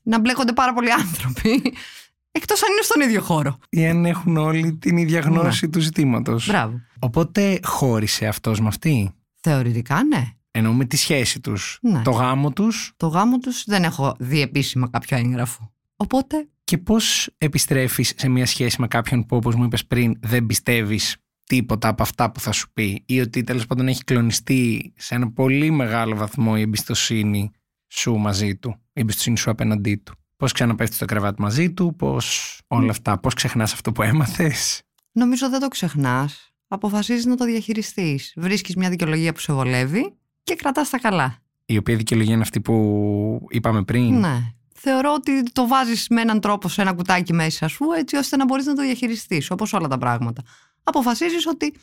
να 0.05 0.21
μπλέκονται 0.21 0.53
πάρα 0.53 0.73
πολλοί 0.73 0.93
άνθρωποι. 0.93 1.63
Εκτός 2.37 2.63
αν 2.63 2.73
είναι 2.73 2.83
στον 2.83 3.01
ίδιο 3.01 3.21
χώρο. 3.21 3.59
Ή 3.71 3.87
αν 3.87 4.05
έχουν 4.05 4.37
όλοι 4.37 4.77
την 4.77 4.97
ίδια 4.97 5.21
γνώση 5.21 5.65
ναι. 5.65 5.73
του 5.73 5.81
ζητήματος. 5.81 6.47
Μπράβο. 6.47 6.81
Οπότε 6.99 7.61
χώρισε 7.63 8.27
αυτός 8.27 8.61
με 8.61 8.69
αυτή; 8.69 9.15
Θεωρητικά 9.41 10.05
ναι. 10.05 10.25
Εννοούμε 10.51 10.85
τη 10.85 10.97
σχέση 10.97 11.41
τους, 11.41 11.79
ναι. 11.83 12.03
το 12.03 12.11
γάμο 12.11 12.53
τους. 12.53 12.93
Το 12.97 13.07
γάμο 13.07 13.39
τους 13.39 13.65
δεν 13.67 13.85
έχω 13.85 14.15
δει 14.19 14.41
επίσημα 14.41 14.89
κάποιο 14.91 15.17
έγγραφο. 15.17 15.73
Οπότε... 15.97 16.49
Και 16.65 16.79
πώς 16.79 17.31
επιστρέφεις 17.39 18.13
σε 18.17 18.29
μια 18.29 18.47
σχέση 18.47 18.81
με 18.81 18.87
κάποιον 18.87 19.27
που 19.27 19.37
όπως 19.37 19.55
μου 19.55 19.65
είπες 19.65 19.87
πριν 19.87 20.15
δεν 20.21 20.47
πιστεύεις 20.47 21.17
τίποτα 21.45 21.89
από 21.89 22.03
αυτά 22.03 22.31
που 22.31 22.41
θα 22.41 22.53
σου 22.53 22.73
πει 22.73 23.03
ή 23.07 23.21
ότι 23.21 23.45
τέλος 23.45 23.67
πάντων 23.67 23.89
έχει 23.89 24.05
κλονιστεί 24.05 24.93
σε 24.97 25.15
ένα 25.15 25.33
πολύ 25.33 25.71
μεγάλο 25.71 26.17
βαθμό 26.17 26.53
η 26.57 26.61
εμπιστοσύνη 26.61 27.51
σου 27.87 28.17
μαζί 28.17 28.57
του, 28.57 28.71
η 28.71 28.84
εμπιστοσύνη 28.95 29.39
σου 29.39 29.51
απέναντί 29.51 29.97
του. 29.97 30.15
Πώς 30.37 30.53
ξαναπέφτεις 30.53 30.99
το 30.99 31.05
κρεβάτι 31.05 31.43
μαζί 31.43 31.73
του, 31.73 31.97
πώς 31.97 32.59
όλα 32.67 32.91
αυτά, 32.91 33.19
πώς 33.19 33.35
ξεχνάς 33.35 33.73
αυτό 33.73 33.93
που 33.93 34.03
έμαθες. 34.03 34.83
Νομίζω 35.13 35.51
δεν 35.51 35.61
το 35.61 35.69
ξεχνάς. 35.69 36.53
Αποφασίζεις 36.69 37.25
να 37.25 37.37
το 37.37 37.45
διαχειριστείς. 37.45 38.33
Βρίσκεις 38.37 38.77
μια 38.77 38.91
δικαιολογία 38.91 39.33
που 39.33 39.41
σε 39.41 39.53
βολεύει 39.53 40.15
και 40.43 40.55
κρατάς 40.55 40.91
τα 40.91 40.99
καλά. 40.99 41.39
Η 41.67 41.77
οποία 41.77 41.97
δικαιολογία 41.97 42.33
είναι 42.33 42.43
αυτή 42.43 42.61
που 42.61 43.47
είπαμε 43.49 43.83
πριν. 43.83 44.19
Ναι. 44.19 44.53
Θεωρώ 44.75 45.13
ότι 45.13 45.43
το 45.43 45.67
βάζεις 45.67 46.09
με 46.09 46.21
έναν 46.21 46.41
τρόπο 46.41 46.69
σε 46.69 46.83
ένα 46.83 46.93
κουτάκι 46.93 47.33
μέσα 47.33 47.69
σου, 47.69 47.85
έτσι 47.97 48.17
ώστε 48.17 48.37
να 48.37 48.45
μπορείς 48.45 48.67
να 48.67 48.75
το 48.75 48.83
διαχειριστείς, 48.83 49.51
όπως 49.51 49.73
όλα 49.73 49.89
τα 49.89 49.99
πράγματα. 49.99 50.43
Αποφασίζεις 50.83 51.47
ότι, 51.47 51.75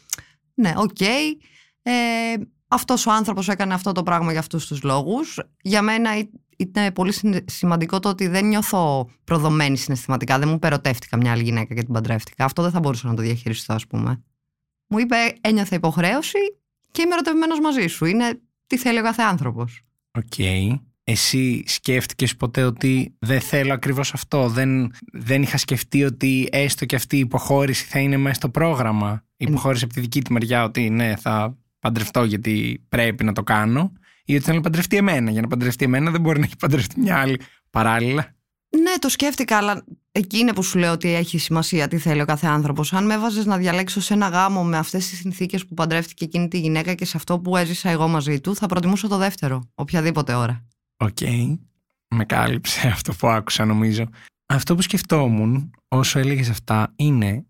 ναι, 0.53 0.73
OK, 0.75 0.89
okay, 0.99 1.45
ε, 1.81 1.91
αυτός 2.67 3.05
ο 3.05 3.11
άνθρωπος 3.11 3.47
έκανε 3.47 3.73
αυτό 3.73 3.91
το 3.91 4.03
πράγμα 4.03 4.31
για 4.31 4.39
αυτούς 4.39 4.67
τους 4.67 4.83
λόγους. 4.83 5.39
Για 5.61 5.81
μένα 5.81 6.09
είναι 6.75 6.91
πολύ 6.91 7.13
σημαντικό 7.45 7.99
το 7.99 8.09
ότι 8.09 8.27
δεν 8.27 8.47
νιώθω 8.47 9.09
προδομένη 9.23 9.77
συναισθηματικά. 9.77 10.39
Δεν 10.39 10.49
μου 10.49 10.59
'πε 10.59 10.73
ερωτεύτηκα 10.73 11.17
μια 11.17 11.31
άλλη 11.31 11.43
γυναίκα 11.43 11.73
και 11.73 11.83
την 11.83 11.93
παντρεύτηκα. 11.93 12.45
Αυτό 12.45 12.61
δεν 12.61 12.71
θα 12.71 12.79
μπορούσα 12.79 13.07
να 13.07 13.13
το 13.13 13.21
διαχειριστώ, 13.21 13.73
ας 13.73 13.87
πούμε. 13.87 14.23
Μου 14.87 14.99
είπε, 14.99 15.15
ένιωθα 15.41 15.75
υποχρέωση 15.75 16.37
και 16.91 17.01
είμαι 17.01 17.13
ερωτευμένος 17.13 17.59
μαζί 17.59 17.87
σου. 17.87 18.05
Είναι 18.05 18.41
τι 18.67 18.77
θέλει 18.77 18.99
ο 18.99 19.03
κάθε 19.03 19.21
άνθρωπος. 19.21 19.81
Οκ. 20.17 20.33
Εσύ 21.03 21.63
σκέφτηκες 21.65 22.35
ποτέ 22.35 22.63
ότι 22.63 23.15
δεν 23.19 23.41
θέλω 23.41 23.73
ακριβώς 23.73 24.13
αυτό; 24.13 24.49
Δεν, 24.49 24.91
δεν 25.11 25.41
είχα 25.41 25.57
σκεφτεί 25.57 26.03
ότι 26.03 26.49
έστω 26.51 26.85
και 26.85 26.95
αυτή 26.95 27.15
η 27.15 27.19
υποχώρηση 27.19 27.85
θα 27.85 27.99
είναι 27.99 28.17
μέσα 28.17 28.35
στο 28.35 28.49
πρόγραμμα; 28.49 29.23
Η 29.37 29.45
υποχώρηση 29.49 29.83
από 29.83 29.93
τη 29.93 29.99
δική 29.99 30.21
τη 30.21 30.31
μεριά 30.31 30.63
ότι 30.63 30.89
ναι 30.89 31.15
θα 31.15 31.57
παντρευτώ 31.79 32.23
γιατί 32.23 32.85
πρέπει 32.89 33.23
να 33.23 33.33
το 33.33 33.43
κάνω; 33.43 33.91
Ή 34.25 34.35
ότι 34.35 34.43
θέλει 34.43 34.57
να 34.57 34.63
παντρευτεί 34.63 34.97
εμένα. 34.97 35.31
Για 35.31 35.41
να 35.41 35.47
παντρευτεί 35.47 35.85
εμένα 35.85 36.11
δεν 36.11 36.21
μπορεί 36.21 36.39
να 36.39 36.45
έχει 36.45 36.55
παντρευτεί 36.57 36.99
μια 36.99 37.17
άλλη 37.17 37.41
παράλληλα. 37.69 38.35
Ναι, 38.77 38.97
το 38.99 39.09
σκέφτηκα, 39.09 39.57
αλλά 39.57 39.83
εκεί 40.11 40.37
είναι 40.37 40.53
που 40.53 40.63
σου 40.63 40.77
λέω 40.77 40.91
ότι 40.91 41.13
έχει 41.13 41.37
σημασία 41.37 41.87
τι 41.87 41.97
θέλει 41.97 42.21
ο 42.21 42.25
κάθε 42.25 42.47
άνθρωπος. 42.47 42.93
Αν 42.93 43.05
με 43.05 43.13
έβαζες 43.13 43.45
να 43.45 43.57
διαλέξω 43.57 44.01
σε 44.01 44.13
ένα 44.13 44.27
γάμο 44.27 44.63
με 44.63 44.77
αυτές 44.77 45.09
τις 45.09 45.17
συνθήκες 45.17 45.65
που 45.65 45.73
παντρεύτηκε 45.73 46.23
εκείνη 46.23 46.47
τη 46.47 46.59
γυναίκα 46.59 46.93
και 46.93 47.05
σε 47.05 47.17
αυτό 47.17 47.39
που 47.39 47.57
έζησα 47.57 47.89
εγώ 47.89 48.07
μαζί 48.07 48.41
του, 48.41 48.55
θα 48.55 48.65
προτιμούσα 48.65 49.07
το 49.07 49.17
δεύτερο, 49.17 49.69
οποιαδήποτε 49.75 50.33
ώρα. 50.33 50.67
OK. 50.97 51.17
Okay. 51.19 51.57
Με 52.07 52.25
κάλυψε 52.25 52.87
αυτό 52.95 53.13
που 53.13 53.27
άκουσα, 53.27 53.65
νομίζω. 53.65 54.09
Αυτό 54.45 54.75
που 54.75 54.81
σκεφτόμουν 54.81 55.71
όσο 55.87 56.19
έλεγες 56.19 56.49
αυτά 56.49 56.93
είναι 56.95 57.45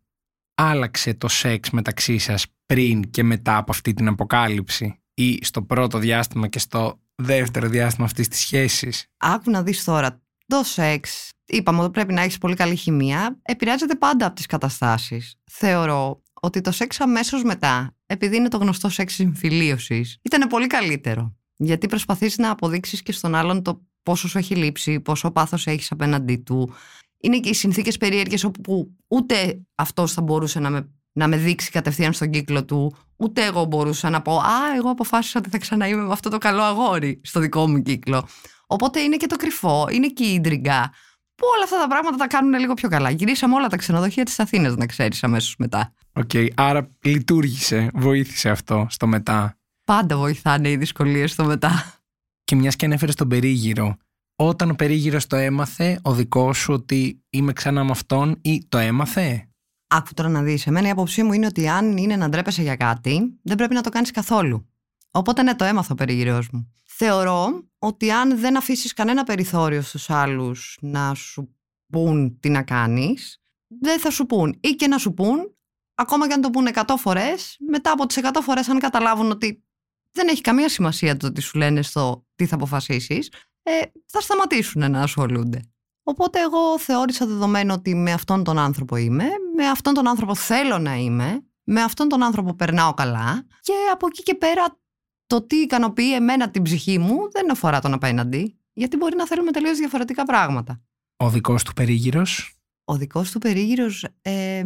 άλλαξε 0.55 1.13
το 1.13 1.27
σεξ 1.27 1.69
μεταξύ 1.69 2.17
σας 2.17 2.45
πριν 2.65 3.09
και 3.09 3.23
μετά 3.23 3.57
από 3.57 3.71
αυτή 3.71 3.93
την 3.93 4.07
αποκάλυψη 4.07 5.00
ή 5.25 5.39
στο 5.41 5.61
πρώτο 5.61 5.97
διάστημα 5.97 6.47
και 6.47 6.59
στο 6.59 6.99
δεύτερο 7.15 7.67
διάστημα 7.67 8.05
αυτής 8.05 8.27
της 8.27 8.39
σχέσης; 8.39 9.05
Άκου 9.17 9.51
να 9.51 9.63
δεις 9.63 9.83
τώρα 9.83 10.21
το 10.47 10.63
σεξ, 10.63 11.29
είπαμε 11.45 11.81
ότι 11.81 11.91
πρέπει 11.91 12.13
να 12.13 12.21
έχεις 12.21 12.37
πολύ 12.37 12.55
καλή 12.55 12.75
χημεία, 12.75 13.39
επηρεάζεται 13.41 13.95
πάντα 13.95 14.25
από 14.25 14.35
τις 14.35 14.45
καταστάσεις. 14.45 15.35
Θεωρώ 15.51 16.21
ότι 16.41 16.61
το 16.61 16.71
σεξ 16.71 16.99
αμέσως 16.99 17.43
μετά, 17.43 17.95
επειδή 18.05 18.35
είναι 18.35 18.47
το 18.47 18.57
γνωστό 18.57 18.89
σεξ 18.89 19.13
συμφιλίωσης, 19.13 20.17
ήταν 20.21 20.47
πολύ 20.47 20.67
καλύτερο. 20.67 21.35
Γιατί 21.55 21.87
προσπαθείς 21.87 22.37
να 22.37 22.49
αποδείξεις 22.49 23.01
και 23.01 23.11
στον 23.11 23.35
άλλον 23.35 23.63
το 23.63 23.81
πόσο 24.03 24.27
σου 24.27 24.37
έχει 24.37 24.55
λείψει, 24.55 24.99
πόσο 24.99 25.31
πάθος 25.31 25.67
έχεις 25.67 25.91
απέναντί 25.91 26.37
του. 26.37 26.73
Είναι 27.17 27.39
και 27.39 27.49
οι 27.49 27.53
συνθήκες 27.53 27.97
περίεργες 27.97 28.43
όπου 28.43 28.97
ούτε 29.07 29.61
αυτός 29.75 30.13
θα 30.13 30.21
μπορούσε 30.21 30.59
να 30.59 30.69
με, 30.69 30.89
να 31.13 31.27
με 31.27 31.38
δείξει 31.38 31.72
κατευθείαν 31.72 32.13
στον 32.13 32.30
κύκλο 32.30 32.65
του, 32.65 32.96
ούτε 33.15 33.46
εγώ 33.46 33.65
μπορούσα 33.65 34.10
να 34.10 34.22
πω 34.22 34.38
Α, 34.38 34.75
εγώ 34.77 34.89
αποφάσισα 34.89 35.39
ότι 35.39 35.50
θα 35.50 35.58
ξαναείμαι 35.58 36.03
με 36.03 36.12
αυτό 36.12 36.30
το 36.30 36.38
καλό 36.38 36.62
αγόρι 36.62 37.22
στο 37.24 37.39
δικό 37.39 37.68
μου 37.68 37.82
κύκλο. 37.82 38.27
Οπότε 38.68 39.00
είναι 39.00 39.18
και 39.18 39.27
το 39.27 39.36
κρυφό, 39.36 39.88
είναι 39.91 40.08
και 40.08 40.24
η 40.24 40.34
ίντριγκα. 40.34 40.91
Που 41.36 41.48
όλα 41.56 41.63
αυτά 41.63 41.80
τα 41.80 41.88
πράγματα 41.88 42.18
τα 42.18 42.27
κάνουν 42.27 42.60
λίγο 42.60 42.74
πιο 42.74 42.89
καλά. 42.89 43.10
Γυρίσαμε 43.10 43.56
όλα 43.56 43.68
τα 43.68 43.77
ξενοδοχεία 43.77 44.24
της 44.24 44.39
Αθήνας, 44.39 44.75
να 44.75 44.86
ξέρεις 44.86 45.24
αμέσως 45.24 45.56
μετά. 45.58 45.94
OK, 46.13 46.29
okay, 46.34 46.48
άρα 46.56 46.89
λειτούργησε, 47.01 47.89
βοήθησε 47.94 48.50
αυτό 48.50 48.88
στο 48.89 49.08
μετά. 49.08 49.58
Πάντα 49.84 50.18
βοηθάνε 50.18 50.70
οι 50.70 50.75
δυσκολίες 50.75 51.32
στο 51.32 51.44
μετά. 51.44 52.01
Και 52.44 52.56
μιας 52.56 52.75
και 52.75 52.86
ανέφερες 52.86 53.15
τον 53.15 53.27
περίγυρο, 53.27 53.98
όταν 54.36 54.70
ο 54.70 54.74
περίγυρος 54.74 55.27
το 55.27 55.36
έμαθε, 55.36 56.00
ο 56.01 56.13
δικός 56.13 56.58
σου 56.58 56.74
ότι 56.74 57.24
είμαι 57.30 57.53
ξανά 57.53 57.84
με 57.84 57.91
αυτόν 57.91 58.39
ή 58.41 58.65
το 58.70 58.77
έμαθε. 58.77 59.50
Άκου 59.93 60.13
τώρα 60.13 60.29
να 60.29 60.41
δεις. 60.41 60.67
Εμένα 60.67 60.88
η 60.88 60.89
άποψή 60.89 61.24
μου 61.24 61.33
είναι 61.33 61.45
ότι 61.45 61.67
αν 61.67 61.98
είναι 61.98 62.15
να 62.15 62.29
ντρέπεσαι 62.29 62.62
για 62.62 62.75
κάτι, 62.75 63.39
δεν 63.43 63.57
πρέπει 63.57 63.74
να 63.74 63.81
το 63.81 63.89
κάνεις 63.89 64.12
καθόλου. 64.12 64.69
Οπότε 65.12 65.43
ναι, 65.43 65.55
το 65.55 65.63
έμαθα 65.63 65.89
ο 65.91 65.95
περίγυρός 65.95 66.50
μου. 66.50 66.74
Θεωρώ 66.86 67.63
ότι 67.79 68.12
αν 68.12 68.39
δεν 68.39 68.57
αφήσεις 68.57 68.93
κανένα 68.93 69.24
περιθώριο 69.24 69.81
στους 69.81 70.10
άλλους 70.10 70.77
να 70.81 71.13
σου 71.13 71.55
πούν 71.91 72.39
τι 72.39 72.50
να 72.50 72.63
κάνεις, 72.63 73.41
δεν 73.67 74.00
θα 74.00 74.10
σου 74.10 74.25
πούν. 74.25 74.57
Ή 74.62 74.69
και 74.69 74.88
να 74.88 74.98
σου 74.98 75.13
πούν, 75.13 75.55
ακόμα 75.95 76.27
και 76.27 76.33
αν 76.33 76.41
το 76.41 76.50
πούν 76.50 76.67
100 76.74 76.83
φορές, 76.98 77.57
μετά 77.67 77.91
από 77.91 78.05
τις 78.05 78.17
100 78.17 78.41
φορές, 78.41 78.69
αν 78.69 78.79
καταλάβουν 78.79 79.31
ότι 79.31 79.63
δεν 80.12 80.27
έχει 80.27 80.41
καμία 80.41 80.69
σημασία 80.69 81.17
το 81.17 81.27
ότι 81.27 81.41
σου 81.41 81.57
λένε 81.57 81.81
στο 81.81 82.25
τι 82.36 82.45
θα 82.45 82.55
αποφασίσεις, 82.55 83.31
ε, 83.63 83.71
θα 84.05 84.21
σταματήσουν 84.21 84.91
να 84.91 85.01
ασχολούνται. 85.01 85.62
Οπότε 86.03 86.39
εγώ 86.39 86.79
θεώρησα 86.79 87.25
δεδομένο 87.25 87.74
ότι 87.74 87.96
με 87.96 88.12
αυτόν 88.12 88.43
τον 88.43 88.58
άνθρωπο 88.58 88.96
είμαι, 88.96 89.25
με 89.55 89.67
αυτόν 89.67 89.93
τον 89.93 90.08
άνθρωπο 90.08 90.36
θέλω 90.36 90.77
να 90.77 90.96
είμαι, 90.96 91.43
με 91.63 91.81
αυτόν 91.81 92.08
τον 92.08 92.24
άνθρωπο 92.24 92.53
περνάω 92.53 92.93
καλά 92.93 93.46
και 93.62 93.74
από 93.91 94.08
εκεί 94.08 94.24
και 94.24 94.36
πέρα 94.36 94.79
το 95.27 95.41
τι 95.41 95.55
ικανοποιεί 95.55 96.12
εμένα 96.15 96.50
την 96.51 96.62
ψυχή 96.62 96.98
μου 96.98 97.31
δεν 97.31 97.51
αφορά 97.51 97.79
τον 97.81 97.93
απέναντι, 97.93 98.58
γιατί 98.74 98.98
μπορεί 98.98 99.15
να 99.15 99.27
θέλουμε 99.27 99.51
τελείως 99.51 99.77
διαφορετικά 99.77 100.24
πράγματα. 100.24 100.81
Ο 101.17 101.29
δικός 101.29 101.63
του 101.63 101.74
περίγυρος; 101.74 102.55
Ο 102.84 102.96
δικός 102.96 103.31
του 103.31 103.39
περίγυρος 103.39 104.05
ε, 104.22 104.63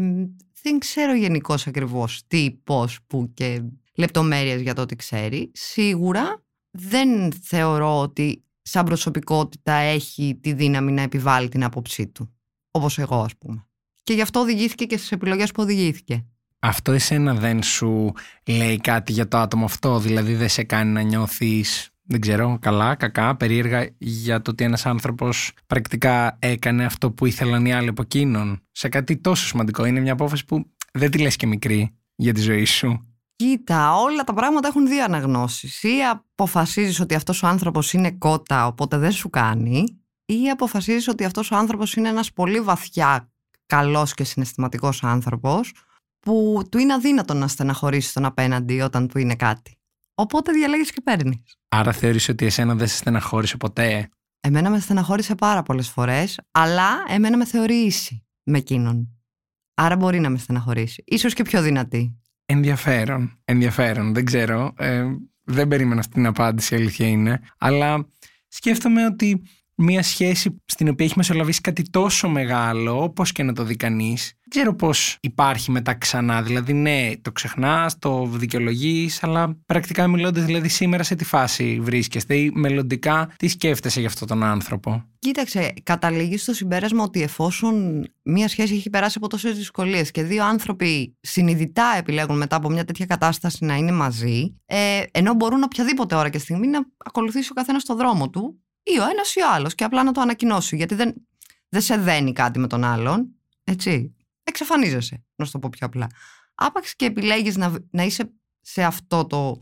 δεν 0.61 0.79
ξέρω 0.79 1.15
γενικώς 1.15 1.67
ακριβώς 1.67 2.21
τι, 2.27 2.51
πώς, 2.63 2.99
πού 3.07 3.31
και 3.33 3.63
λεπτομέρειες 3.95 4.61
για 4.61 4.73
το 4.73 4.81
ότι 4.81 4.95
ξέρει. 4.95 5.51
Σίγουρα 5.53 6.43
δεν 6.71 7.31
θεωρώ 7.31 7.99
ότι 7.99 8.43
σαν 8.67 8.85
προσωπικότητα 8.85 9.73
έχει 9.73 10.37
τη 10.41 10.53
δύναμη 10.53 10.91
να 10.91 11.01
επιβάλλει 11.01 11.49
την 11.49 11.63
άποψή 11.63 12.07
του. 12.07 12.33
Όπως 12.71 12.97
εγώ 12.97 13.21
ας 13.21 13.35
πούμε. 13.37 13.67
Και 14.03 14.13
γι' 14.13 14.21
αυτό 14.21 14.39
οδηγήθηκε 14.39 14.85
και 14.85 14.97
στις 14.97 15.11
επιλογές 15.11 15.51
που 15.51 15.61
οδηγήθηκε. 15.63 16.25
Αυτό 16.59 16.91
εσένα 16.91 17.33
δεν 17.33 17.63
σου 17.63 18.11
λέει 18.45 18.77
κάτι 18.77 19.11
για 19.11 19.27
το 19.27 19.37
άτομο 19.37 19.65
αυτό, 19.65 19.99
δηλαδή 19.99 20.35
δεν 20.35 20.49
σε 20.49 20.63
κάνει 20.63 20.91
να 20.91 21.01
νιώθεις, 21.01 21.89
δεν 22.03 22.19
ξέρω, 22.19 22.57
καλά, 22.61 22.95
κακά, 22.95 23.35
περίεργα 23.35 23.89
για 23.97 24.41
το 24.41 24.51
ότι 24.51 24.63
ένας 24.63 24.85
άνθρωπος 24.85 25.51
πρακτικά 25.67 26.37
έκανε 26.39 26.85
αυτό 26.85 27.11
που 27.11 27.25
ήθελαν 27.25 27.65
οι 27.65 27.73
άλλοι 27.73 27.87
από 27.87 28.01
εκείνον; 28.01 28.61
Σε 28.71 28.89
κάτι 28.89 29.17
τόσο 29.17 29.45
σημαντικό. 29.45 29.85
Είναι 29.85 29.99
μια 29.99 30.13
απόφαση 30.13 30.45
που 30.45 30.65
δεν 30.93 31.11
τη 31.11 31.17
λες 31.17 31.35
και 31.35 31.47
μικρή 31.47 31.95
για 32.15 32.33
τη 32.33 32.41
ζωή 32.41 32.65
σου. 32.65 33.14
Κοίτα, 33.35 33.95
όλα 33.95 34.23
τα 34.23 34.33
πράγματα 34.33 34.67
έχουν 34.67 34.87
δύο 34.87 35.03
αναγνώσεις. 35.03 35.83
Ή 35.83 36.01
αποφασίζεις 36.11 36.99
ότι 36.99 37.15
αυτός 37.15 37.43
ο 37.43 37.47
άνθρωπος 37.47 37.93
είναι 37.93 38.11
κότα, 38.11 38.67
οπότε 38.67 38.97
δεν 38.97 39.11
σου 39.11 39.29
κάνει, 39.29 40.01
ή 40.25 40.49
αποφασίζεις 40.49 41.07
ότι 41.07 41.23
αυτός 41.23 41.51
ο 41.51 41.55
άνθρωπος 41.55 41.95
είναι 41.95 42.09
ένας 42.09 42.33
πολύ 42.33 42.61
βαθιά 42.61 43.29
καλός 43.65 44.13
και 44.13 44.23
συναισθηματικός 44.23 45.03
άνθρωπος, 45.03 45.73
που 46.19 46.63
του 46.71 46.77
είναι 46.77 46.93
αδύνατο 46.93 47.33
να 47.33 47.47
στεναχωρήσεις 47.47 48.13
τον 48.13 48.25
απέναντι 48.25 48.81
όταν 48.81 49.07
του 49.07 49.17
είναι 49.17 49.35
κάτι. 49.35 49.77
Οπότε 50.15 50.51
διαλέγεις 50.51 50.91
και 50.91 51.01
παίρνεις. 51.01 51.57
Άρα 51.69 51.91
θεωρείς 51.91 52.29
ότι 52.29 52.45
εσένα 52.45 52.75
δεν 52.75 52.87
σε 52.87 52.95
στεναχώρησε 52.95 53.57
ποτέ; 53.57 54.09
Εμένα 54.39 54.69
με 54.69 54.79
στεναχώρησε 54.79 55.35
πάρα 55.35 55.63
πολλές 55.63 55.89
φορές, 55.89 56.39
αλλά 56.51 57.03
εμένα 57.07 57.37
με 57.37 57.45
θεωρεί 57.45 57.75
ίση 57.75 58.25
με 58.43 58.57
εκείνον. 58.57 59.09
Άρα 59.73 59.95
μπορεί 59.95 60.19
να 60.19 60.29
με 60.29 60.37
στεναχωρήσει. 60.37 61.03
Ίσως 61.05 61.33
και 61.33 61.43
πιο 61.43 61.61
δυνατή. 61.61 62.19
Ενδιαφέρον. 62.45 63.39
Ενδιαφέρον. 63.45 64.13
Δεν 64.13 64.25
ξέρω. 64.25 64.73
Ε, 64.77 65.05
δεν 65.43 65.67
περίμενα 65.67 65.99
αυτή 65.99 66.13
την 66.13 66.25
απάντηση, 66.25 66.73
η 66.73 66.77
αλήθεια 66.77 67.07
είναι. 67.07 67.41
Αλλά 67.57 68.07
σκέφτομαι 68.47 69.05
ότι 69.05 69.41
μια 69.75 70.03
σχέση 70.03 70.61
στην 70.65 70.87
οποία 70.89 71.05
έχει 71.05 71.13
μεσολαβήσει 71.17 71.61
κάτι 71.61 71.89
τόσο 71.89 72.29
μεγάλο, 72.29 73.03
όπως 73.03 73.31
και 73.31 73.43
να 73.43 73.53
το 73.53 73.63
δει 73.63 73.75
κανείς, 73.75 74.23
δεν 74.25 74.49
ξέρω 74.49 74.75
πώς 74.75 75.17
υπάρχει 75.21 75.71
μετά 75.71 75.93
ξανά. 75.93 76.41
Δηλαδή, 76.41 76.73
ναι, 76.73 77.11
το 77.21 77.31
ξεχνάς, 77.31 77.99
το 77.99 78.25
δικαιολογείς, 78.25 79.23
αλλά 79.23 79.57
πρακτικά 79.65 80.07
μιλώντας, 80.07 80.43
δηλαδή, 80.45 80.67
σήμερα 80.67 81.03
σε 81.03 81.15
τι 81.15 81.25
φάση 81.25 81.79
βρίσκεστε 81.81 82.35
ή 82.35 82.51
μελλοντικά 82.53 83.33
τι 83.37 83.47
σκέφτεσαι 83.47 83.99
για 83.99 84.09
αυτόν 84.09 84.27
τον 84.27 84.43
άνθρωπο; 84.43 85.05
Κοίταξε, 85.19 85.73
καταλήγεις 85.83 86.41
στο 86.41 86.53
συμπέρασμα 86.53 87.03
ότι 87.03 87.21
εφόσον 87.21 88.05
μια 88.23 88.47
σχέση 88.47 88.73
έχει 88.75 88.89
περάσει 88.89 89.17
από 89.17 89.27
τόσες 89.29 89.57
δυσκολίες 89.57 90.11
και 90.11 90.23
δύο 90.23 90.45
άνθρωποι 90.45 91.17
συνειδητά 91.21 91.95
επιλέγουν 91.97 92.37
μετά 92.37 92.55
από 92.55 92.69
μια 92.69 92.85
τέτοια 92.85 93.05
κατάσταση 93.05 93.65
να 93.65 93.75
είναι 93.75 93.91
μαζί, 93.91 94.55
ε, 94.65 95.03
ενώ 95.11 95.33
μπορούν 95.33 95.63
οποιαδήποτε 95.63 96.15
ώρα 96.15 96.29
και 96.29 96.39
στιγμή 96.39 96.67
να 96.67 96.79
ακολουθήσει 96.97 97.51
ο 97.51 97.53
καθένας 97.53 97.83
το 97.83 97.95
δρόμο 97.95 98.29
του, 98.29 98.59
ή 98.85 98.99
ο 98.99 99.03
ένας 99.09 99.35
ή 99.35 99.41
ο 99.41 99.51
άλλος, 99.51 99.75
και 99.75 99.83
απλά 99.83 100.03
να 100.03 100.11
το 100.11 100.21
ανακοινώσει. 100.21 100.75
Γιατί 100.75 100.95
δεν, 100.95 101.13
δεν 101.69 101.81
σε 101.81 101.97
δένει 101.97 102.33
κάτι 102.33 102.59
με 102.59 102.67
τον 102.67 102.83
άλλον. 102.83 103.27
Έτσι. 103.63 104.15
Εξαφανίζεσαι, 104.43 105.23
να 105.35 105.45
σου 105.45 105.51
το 105.51 105.59
πω 105.59 105.69
πιο 105.71 105.87
απλά. 105.87 106.07
Άπαξ 106.55 106.95
και 106.95 107.05
επιλέγεις 107.05 107.57
να, 107.57 107.73
να 107.91 108.03
είσαι 108.03 108.33
σε 108.61 108.83
αυτό 108.83 109.25
το 109.25 109.59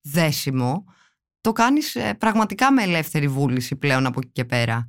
δέσιμο, 0.00 0.84
το 1.40 1.52
κάνεις 1.52 1.94
ε, 1.94 2.14
πραγματικά 2.14 2.72
με 2.72 2.82
ελεύθερη 2.82 3.28
βούληση 3.28 3.76
πλέον 3.76 4.06
από 4.06 4.20
εκεί 4.22 4.32
και 4.32 4.44
πέρα. 4.44 4.86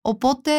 Οπότε, 0.00 0.50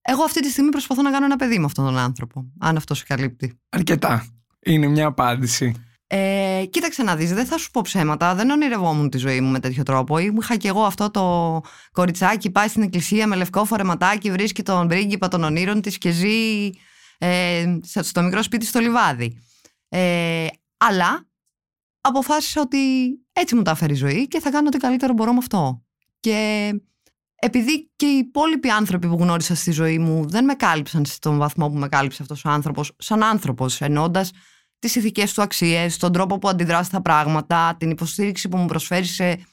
εγώ 0.00 0.22
αυτή 0.24 0.40
τη 0.40 0.50
στιγμή 0.50 0.70
προσπαθώ 0.70 1.02
να 1.02 1.10
κάνω 1.10 1.24
ένα 1.24 1.36
παιδί 1.36 1.58
με 1.58 1.64
αυτόν 1.64 1.84
τον 1.84 1.98
άνθρωπο, 1.98 2.52
αν 2.58 2.76
αυτός 2.76 2.98
σε 2.98 3.04
καλύπτει. 3.04 3.60
Αρκετά. 3.68 4.26
Είναι 4.60 4.86
μια 4.86 5.06
απάντηση. 5.06 5.74
Ε, 6.06 6.64
κοίταξε 6.70 7.02
να 7.02 7.16
δεις, 7.16 7.34
δεν 7.34 7.46
θα 7.46 7.58
σου 7.58 7.70
πω 7.70 7.80
ψέματα, 7.80 8.34
δεν 8.34 8.50
ονειρευόμουν 8.50 9.10
τη 9.10 9.18
ζωή 9.18 9.40
μου 9.40 9.50
με 9.50 9.60
τέτοιο 9.60 9.82
τρόπο. 9.82 10.18
Είχα 10.18 10.56
και 10.56 10.68
εγώ 10.68 10.82
αυτό 10.82 11.10
το 11.10 11.60
κοριτσάκι, 11.92 12.50
πάει 12.50 12.68
στην 12.68 12.82
εκκλησία 12.82 13.26
με 13.26 13.36
λευκό 13.36 13.64
φορεματάκι, 13.64 14.30
βρίσκει 14.30 14.62
τον 14.62 14.88
πρίγκιπα 14.88 15.28
των 15.28 15.44
ονείρων 15.44 15.80
της 15.80 15.98
και 15.98 16.10
ζει 16.10 16.70
ε, 17.18 17.78
στο 17.82 18.22
μικρό 18.22 18.42
σπίτι 18.42 18.66
στο 18.66 18.80
λιβάδι. 18.80 19.42
Ε, 19.88 20.46
αλλά 20.76 21.28
αποφάσισα 22.00 22.60
ότι 22.60 22.78
έτσι 23.32 23.54
μου 23.54 23.62
τα 23.62 23.70
έφερε 23.70 23.92
η 23.92 23.96
ζωή 23.96 24.28
και 24.28 24.40
θα 24.40 24.50
κάνω 24.50 24.66
ό,τι 24.66 24.78
καλύτερο 24.78 25.12
μπορώ 25.12 25.32
με 25.32 25.38
αυτό. 25.38 25.84
Και 26.20 26.70
επειδή 27.34 27.92
και 27.96 28.06
οι 28.06 28.18
υπόλοιποι 28.18 28.68
άνθρωποι 28.68 29.08
που 29.08 29.16
γνώρισα 29.16 29.54
στη 29.54 29.70
ζωή 29.70 29.98
μου 29.98 30.28
δεν 30.28 30.44
με 30.44 30.54
κάλυψαν 30.54 31.04
στον 31.04 31.38
βαθμό 31.38 31.70
που 31.70 31.76
με 31.76 31.88
κάλυψε 31.88 32.22
αυτός 32.22 32.44
ο 32.44 32.48
άνθρωπος, 32.48 32.92
σαν 32.98 33.22
άνθρωπος, 33.22 33.80
εννοώντας 33.80 34.30
τις 34.84 34.94
ηθικές 34.94 35.32
του 35.32 35.42
αξίες, 35.42 35.96
τον 35.96 36.12
τρόπο 36.12 36.38
που 36.38 36.48
αντιδρά 36.48 36.82
στα 36.82 37.02
πράγματα, 37.02 37.76
την 37.78 37.90
υποστήριξη 37.90 38.48
που 38.48 38.56
μου 38.56 38.66
προσφέρει 38.66 39.04
σε 39.04 39.46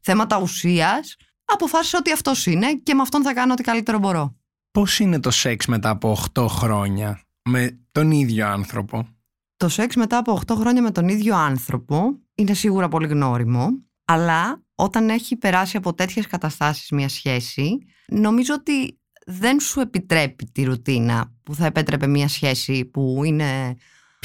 θέματα 0.00 0.40
ουσίας, 0.40 1.16
αποφάσισα 1.44 1.98
ότι 1.98 2.12
αυτός 2.12 2.46
είναι 2.46 2.74
και 2.82 2.94
με 2.94 3.02
αυτόν 3.02 3.22
θα 3.22 3.34
κάνω 3.34 3.52
ό,τι 3.52 3.62
καλύτερο 3.62 3.98
μπορώ. 3.98 4.36
Πώς 4.70 4.98
είναι 4.98 5.20
το 5.20 5.30
σεξ 5.30 5.66
μετά 5.66 5.90
από 5.90 6.16
8 6.34 6.46
χρόνια 6.48 7.20
με 7.48 7.80
τον 7.92 8.10
ίδιο 8.10 8.46
άνθρωπο; 8.46 9.08
Το 9.56 9.68
σεξ 9.68 9.96
μετά 9.96 10.18
από 10.18 10.40
8 10.46 10.54
χρόνια 10.54 10.82
με 10.82 10.90
τον 10.90 11.08
ίδιο 11.08 11.36
άνθρωπο 11.36 12.18
είναι 12.34 12.54
σίγουρα 12.54 12.88
πολύ 12.88 13.06
γνώριμο, 13.06 13.68
αλλά 14.04 14.62
όταν 14.74 15.08
έχει 15.08 15.36
περάσει 15.36 15.76
από 15.76 15.94
τέτοιες 15.94 16.26
καταστάσεις 16.26 16.90
μια 16.90 17.08
σχέση, 17.08 17.78
νομίζω 18.06 18.54
ότι 18.54 19.00
δεν 19.26 19.60
σου 19.60 19.80
επιτρέπει 19.80 20.44
τη 20.44 20.64
ρουτίνα 20.64 21.32
που 21.42 21.54
θα 21.54 21.66
επέτρεπε 21.66 22.06
μια 22.06 22.28
σχέση 22.28 22.84
που 22.84 23.20
είναι 23.24 23.76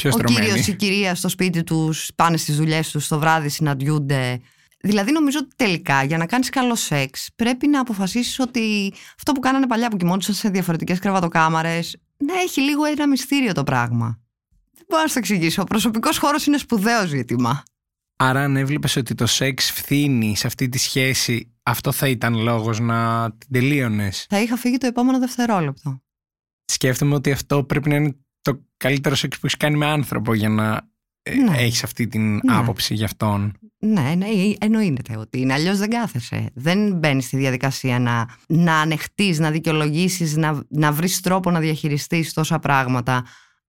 ο 0.06 0.20
κύριος 0.24 0.68
ή 0.68 0.72
η 0.72 0.76
κυρία 0.76 1.16
στο 1.16 1.30
σπίτι 1.30 1.64
τους, 1.64 2.12
πάνε 2.16 2.38
στις 2.38 2.56
δουλειές 2.56 2.92
τους, 2.92 3.08
το 3.08 3.20
βράδυ 3.20 3.50
συναντιούνται. 3.50 4.42
Δηλαδή, 4.84 5.12
νομίζω 5.12 5.40
ότι 5.42 5.56
τελικά 5.56 6.04
για 6.04 6.18
να 6.18 6.26
κάνεις 6.26 6.50
καλό 6.50 6.76
σεξ 6.76 7.30
πρέπει 7.36 7.68
να 7.68 7.80
αποφασίσεις 7.80 8.40
ότι 8.40 8.94
αυτό 9.16 9.32
που 9.32 9.40
κάνανε 9.40 9.68
παλιά 9.68 9.90
που 9.90 9.98
κοιμόντουσαν 9.98 10.36
σε 10.36 10.50
διαφορετικές 10.50 11.00
κρεβατοκάμαρες 11.00 11.98
να 12.18 12.34
έχει 12.34 12.62
λίγο 12.62 12.86
ένα 12.86 13.08
μυστήριο 13.08 13.54
το 13.54 13.64
πράγμα. 13.64 14.20
Δεν 14.74 14.86
μπορώ 14.90 15.02
να 15.02 15.08
σου 15.08 15.14
το 15.14 15.20
εξηγήσω. 15.20 15.62
Ο 15.62 15.66
προσωπικός 15.66 16.18
χώρος 16.18 16.46
είναι 16.46 16.58
σπουδαίο 16.58 17.08
ζήτημα. 17.08 17.64
Άρα 18.16 18.44
αν 18.44 18.58
έβλεπες 18.58 18.96
ότι 18.96 19.16
το 19.16 19.26
σεξ 19.26 19.72
φθήνει 19.72 20.36
σε 20.36 20.48
αυτή 20.48 20.70
τη 20.70 20.78
σχέση, 20.78 21.54
αυτό 21.64 21.92
θα 21.92 22.08
ήταν 22.08 22.36
λόγος 22.36 22.80
να 22.80 23.32
την 23.38 23.50
τελείωνες; 23.52 24.26
Θα 24.30 24.42
είχα 24.42 24.56
φύγει 24.58 24.78
το 24.78 24.88
επόμενο 24.88 25.20
δευτερόλεπτο. 25.20 26.02
Σκέφτομαι 26.66 27.16
ότι 27.16 27.32
αυτό 27.32 27.64
πρέπει 27.64 27.90
να 27.90 27.96
είναι 27.96 28.16
το 28.42 28.62
καλύτερο 28.78 29.16
σεξ 29.16 29.40
που 29.40 29.46
έχεις 29.46 29.58
κάνει 29.58 29.78
με 29.78 29.86
άνθρωπο 29.86 30.34
για 30.34 30.50
να 30.50 30.90
ε, 31.24 31.36
Ναι. 31.36 31.58
έχεις 31.58 31.84
αυτή 31.84 32.08
την 32.08 32.34
Ναι. 32.34 32.40
άποψη 32.48 32.94
για 32.94 33.06
αυτόν. 33.06 33.54
Ναι, 33.80 34.14
ναι, 34.18 34.26
εννοείται 34.60 35.18
ότι 35.18 35.40
είναι. 35.40 35.54
Αλλιώς 35.54 35.78
δεν 35.78 35.90
κάθεσαι. 35.90 36.50
Δεν 36.54 36.94
μπαίνεις 36.94 37.26
στη 37.26 37.38
διαδικασία 37.38 38.00
να, 38.00 38.26
να 38.48 38.80
ανεχτείς, 38.80 39.40
να 39.40 39.52
δικαιολογήσεις, 39.52 40.36
να, 40.36 40.64
να 40.70 40.92
βρεις 40.92 41.20
τρόπο 41.20 41.52
να 41.52 41.60
διαχειριστείς 41.60 42.34
τόσα 42.34 42.60
πράγματα. 42.60 43.26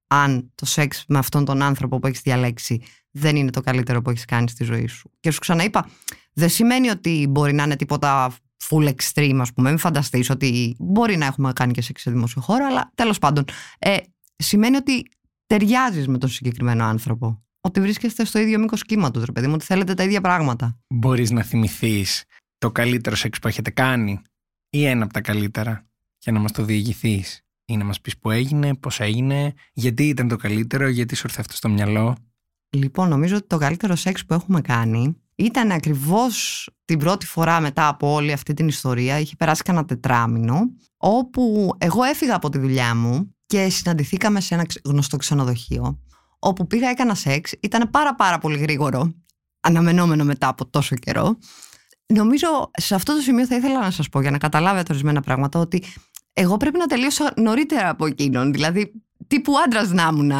Αν 0.06 0.50
το 0.54 0.66
σεξ 0.66 1.04
με 1.08 1.18
αυτόν 1.18 1.44
τον 1.44 1.62
άνθρωπο 1.62 1.98
που 1.98 2.06
έχεις 2.06 2.20
διαλέξει 2.20 2.82
δεν 3.10 3.36
είναι 3.36 3.50
το 3.50 3.60
καλύτερο 3.60 4.02
που 4.02 4.10
έχεις 4.10 4.24
κάνει 4.24 4.48
στη 4.48 4.64
ζωή 4.64 4.86
σου. 4.86 5.10
Και 5.20 5.30
σου 5.30 5.38
ξαναείπα, 5.38 5.88
δεν 6.32 6.48
σημαίνει 6.48 6.88
ότι 6.88 7.26
μπορεί 7.30 7.52
να 7.52 7.62
είναι 7.62 7.76
τίποτα 7.76 8.32
full 8.68 8.88
extreme, 8.94 9.38
ας 9.40 9.52
πούμε. 9.52 9.68
Μην 9.68 9.78
φανταστείς 9.78 10.30
ότι 10.30 10.76
μπορεί 10.78 11.16
να 11.16 11.26
έχουμε 11.26 11.52
κάνει 11.52 11.72
και 11.72 11.82
σεξ 11.82 12.02
σε 12.02 12.10
δημόσιο 12.10 12.40
χώρο, 12.42 12.66
αλλά 12.66 12.90
τέλος 12.94 13.18
πάντων. 13.18 13.44
Ε, 13.78 13.96
σημαίνει 14.42 14.76
ότι 14.76 15.04
ταιριάζεις 15.46 16.08
με 16.08 16.18
τον 16.18 16.28
συγκεκριμένο 16.28 16.84
άνθρωπο. 16.84 17.42
Ότι 17.60 17.80
βρίσκεστε 17.80 18.24
στο 18.24 18.38
ίδιο 18.38 18.58
μήκος 18.58 18.82
κύματος, 18.82 19.24
ρε 19.24 19.32
παιδί 19.32 19.46
μου, 19.46 19.52
ότι 19.54 19.64
θέλετε 19.64 19.94
τα 19.94 20.02
ίδια 20.02 20.20
πράγματα. 20.20 20.78
Μπορείς 20.88 21.30
να 21.30 21.42
θυμηθείς 21.42 22.24
το 22.58 22.70
καλύτερο 22.70 23.16
σεξ 23.16 23.38
που 23.38 23.48
έχετε 23.48 23.70
κάνει 23.70 24.22
ή 24.70 24.84
ένα 24.84 25.04
από 25.04 25.12
τα 25.12 25.20
καλύτερα 25.20 25.86
για 26.18 26.32
να 26.32 26.38
μας 26.38 26.52
το 26.52 26.64
διηγηθείς 26.64 27.40
ή 27.64 27.76
να 27.76 27.84
μας 27.84 28.00
πεις 28.00 28.18
που 28.18 28.30
έγινε, 28.30 28.74
πώς 28.74 29.00
έγινε, 29.00 29.52
γιατί 29.72 30.08
ήταν 30.08 30.28
το 30.28 30.36
καλύτερο, 30.36 30.88
γιατί 30.88 31.14
σου 31.14 31.22
ήρθε 31.26 31.40
αυτό 31.40 31.54
στο 31.54 31.68
μυαλό. 31.68 32.16
Λοιπόν, 32.70 33.08
νομίζω 33.08 33.36
ότι 33.36 33.46
το 33.46 33.58
καλύτερο 33.58 33.94
σεξ 33.94 34.24
που 34.24 34.34
έχουμε 34.34 34.60
κάνει 34.60 35.16
ήταν 35.34 35.70
ακριβώς 35.70 36.68
την 36.84 36.98
πρώτη 36.98 37.26
φορά 37.26 37.60
μετά 37.60 37.88
από 37.88 38.12
όλη 38.12 38.32
αυτή 38.32 38.54
την 38.54 38.68
ιστορία. 38.68 39.18
Είχε 39.18 39.36
περάσει 39.36 39.62
κανένα 39.62 39.84
τετράμινο, 39.84 40.60
όπου 40.96 41.70
εγώ 41.78 42.02
έφυγα 42.02 42.34
από 42.34 42.48
τη 42.48 42.58
δουλειά 42.58 42.94
μου 42.94 43.34
και 43.52 43.68
συναντηθήκαμε 43.68 44.40
σε 44.40 44.54
ένα 44.54 44.66
ξε- 44.66 44.86
γνωστό 44.86 45.16
ξενοδοχείο, 45.16 45.98
όπου 46.38 46.66
πήγα, 46.66 46.88
έκανα 46.88 47.14
σεξ, 47.14 47.52
ήταν 47.60 47.90
πάρα 47.90 48.14
πάρα 48.14 48.38
πολύ 48.38 48.58
γρήγορο, 48.58 49.14
αναμενόμενο 49.60 50.24
μετά 50.24 50.48
από 50.48 50.66
τόσο 50.66 50.96
καιρό. 50.96 51.38
Νομίζω 52.06 52.70
σε 52.72 52.94
αυτό 52.94 53.14
το 53.14 53.20
σημείο 53.20 53.46
θα 53.46 53.56
ήθελα 53.56 53.80
να 53.80 53.90
σας 53.90 54.08
πω 54.08 54.20
για 54.20 54.30
να 54.30 54.38
καταλάβετε 54.38 54.92
ορισμένα 54.92 55.20
πράγματα 55.20 55.58
ότι 55.58 55.84
εγώ 56.32 56.56
πρέπει 56.56 56.78
να 56.78 56.86
τελείωσα 56.86 57.32
νωρίτερα 57.36 57.88
από 57.88 58.06
εκείνον. 58.06 58.52
Δηλαδή, 58.52 58.92
τύπου 59.26 59.52
άντρας 59.64 59.90
να 59.90 60.08
ήμουν. 60.12 60.32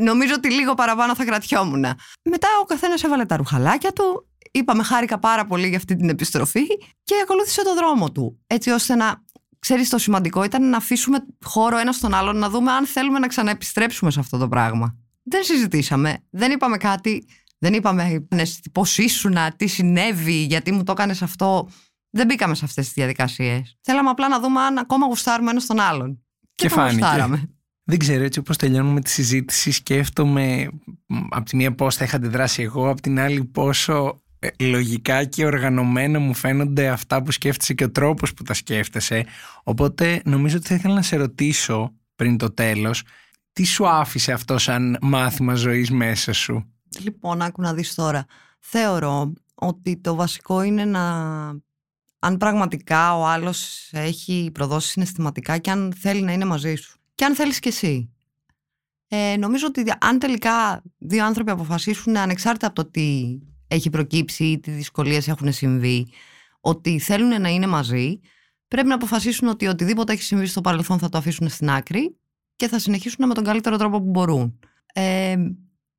Νομίζω 0.00 0.34
ότι 0.36 0.52
λίγο 0.52 0.74
παραπάνω 0.74 1.14
θα 1.14 1.24
κρατιόμουν. 1.24 1.84
Μετά 2.22 2.48
ο 2.62 2.64
καθένας 2.64 3.02
έβαλε 3.02 3.24
τα 3.24 3.36
ρουχαλάκια 3.36 3.92
του. 3.92 4.28
Είπαμε 4.50 4.82
χάρηκα 4.82 5.18
πάρα 5.18 5.46
πολύ 5.46 5.68
για 5.68 5.76
αυτή 5.76 5.96
την 5.96 6.08
επιστροφή 6.08 6.66
και 7.04 7.14
ακολούθησε 7.22 7.62
το 7.62 7.74
δρόμο 7.74 8.12
του. 8.12 8.38
Έτσι 8.46 8.70
ώστε 8.70 8.94
να. 8.94 9.24
Ξέρεις 9.58 9.88
το 9.88 9.98
σημαντικό 9.98 10.44
ήταν 10.44 10.68
να 10.68 10.76
αφήσουμε 10.76 11.26
χώρο 11.44 11.78
ένα 11.78 11.92
στον 11.92 12.14
άλλον 12.14 12.36
να 12.36 12.50
δούμε 12.50 12.72
αν 12.72 12.86
θέλουμε 12.86 13.18
να 13.18 13.26
ξαναεπιστρέψουμε 13.26 14.10
σε 14.10 14.20
αυτό 14.20 14.38
το 14.38 14.48
πράγμα. 14.48 14.96
Δεν 15.22 15.44
συζητήσαμε, 15.44 16.16
δεν 16.30 16.50
είπαμε 16.50 16.76
κάτι, 16.76 17.26
δεν 17.58 17.72
είπαμε 17.72 18.26
ναι, 18.34 18.42
πώς 18.72 18.98
ήσουνα, 18.98 19.52
τι 19.56 19.66
συνέβη, 19.66 20.44
γιατί 20.44 20.72
μου 20.72 20.82
το 20.82 20.92
έκανες 20.92 21.22
αυτό. 21.22 21.68
Δεν 22.10 22.26
μπήκαμε 22.26 22.54
σε 22.54 22.64
αυτές 22.64 22.84
τις 22.84 22.94
διαδικασίες. 22.94 23.76
Θέλαμε 23.80 24.08
απλά 24.10 24.28
να 24.28 24.40
δούμε 24.40 24.60
αν 24.60 24.78
ακόμα 24.78 25.06
γουστάρουμε 25.06 25.50
ένα 25.50 25.60
τον 25.66 25.80
άλλον. 25.80 26.22
Και 26.54 26.68
τον 26.68 26.78
φάνηκε. 26.78 27.00
γουστάραμε. 27.00 27.50
Δεν 27.84 27.98
ξέρω, 27.98 28.24
έτσι 28.24 28.38
όπως 28.38 28.56
τελειώνουμε 28.56 29.00
τη 29.00 29.10
συζήτηση 29.10 29.70
σκέφτομαι 29.70 30.68
μ, 31.06 31.18
από 31.30 31.44
τη 31.44 31.56
μία 31.56 31.74
πώς 31.74 31.96
θα 31.96 32.04
είχα 32.04 32.16
αντιδράσει 32.16 32.62
εγώ, 32.62 32.90
από 32.90 33.00
την 33.00 33.20
άλλη 33.20 33.44
πόσο 33.44 33.94
ε, 34.04 34.27
λογικά 34.58 35.24
και 35.24 35.44
οργανωμένα 35.44 36.18
μου 36.18 36.34
φαίνονται 36.34 36.88
αυτά 36.88 37.22
που 37.22 37.30
σκέφτεσαι 37.30 37.74
και 37.74 37.84
ο 37.84 37.90
τρόπος 37.90 38.34
που 38.34 38.42
τα 38.42 38.54
σκέφτεσαι. 38.54 39.26
Οπότε 39.62 40.22
νομίζω 40.24 40.56
ότι 40.56 40.66
θα 40.66 40.74
ήθελα 40.74 40.94
να 40.94 41.02
σε 41.02 41.16
ρωτήσω 41.16 41.92
πριν 42.16 42.36
το 42.36 42.50
τέλος, 42.50 43.02
τι 43.52 43.64
σου 43.64 43.88
άφησε 43.88 44.32
αυτό 44.32 44.58
σαν 44.58 44.98
μάθημα 45.00 45.54
ζωής 45.54 45.90
μέσα 45.90 46.32
σου; 46.32 46.72
Λοιπόν, 46.98 47.42
άκου 47.42 47.62
να 47.62 47.74
δεις 47.74 47.94
τώρα. 47.94 48.24
Θεωρώ 48.58 49.32
ότι 49.54 49.96
το 49.96 50.14
βασικό 50.14 50.62
είναι 50.62 50.84
να... 50.84 51.02
Αν 52.18 52.36
πραγματικά 52.36 53.16
ο 53.16 53.26
άλλος 53.26 53.88
έχει 53.92 54.50
προδώσει 54.54 54.88
συναισθηματικά 54.88 55.58
και 55.58 55.70
αν 55.70 55.92
θέλει 55.96 56.22
να 56.22 56.32
είναι 56.32 56.44
μαζί 56.44 56.74
σου. 56.74 56.98
Και 57.14 57.24
αν 57.24 57.34
θέλεις 57.34 57.58
κι 57.58 57.68
εσύ. 57.68 58.10
Ε, 59.08 59.36
νομίζω 59.36 59.66
ότι 59.66 59.84
αν 60.00 60.18
τελικά 60.18 60.82
δύο 60.98 61.24
άνθρωποι 61.24 61.50
αποφασίσουν 61.50 62.16
ανεξάρτητα 62.16 62.66
από 62.66 62.74
το 62.74 62.90
τι 62.90 63.38
έχει 63.68 63.90
προκύψει 63.90 64.44
ή 64.44 64.60
τι 64.60 64.70
δυσκολίες 64.70 65.28
έχουν 65.28 65.52
συμβεί 65.52 66.08
ότι 66.60 66.98
θέλουν 66.98 67.40
να 67.40 67.48
είναι 67.48 67.66
μαζί 67.66 68.20
πρέπει 68.68 68.88
να 68.88 68.94
αποφασίσουν 68.94 69.48
ότι 69.48 69.66
οτιδήποτε 69.66 70.12
έχει 70.12 70.22
συμβεί 70.22 70.46
στο 70.46 70.60
παρελθόν 70.60 70.98
θα 70.98 71.08
το 71.08 71.18
αφήσουν 71.18 71.48
στην 71.48 71.70
άκρη 71.70 72.16
και 72.56 72.68
θα 72.68 72.78
συνεχίσουν 72.78 73.26
με 73.26 73.34
τον 73.34 73.44
καλύτερο 73.44 73.76
τρόπο 73.76 73.98
που 73.98 74.10
μπορούν. 74.10 74.58
Ε, 74.92 75.36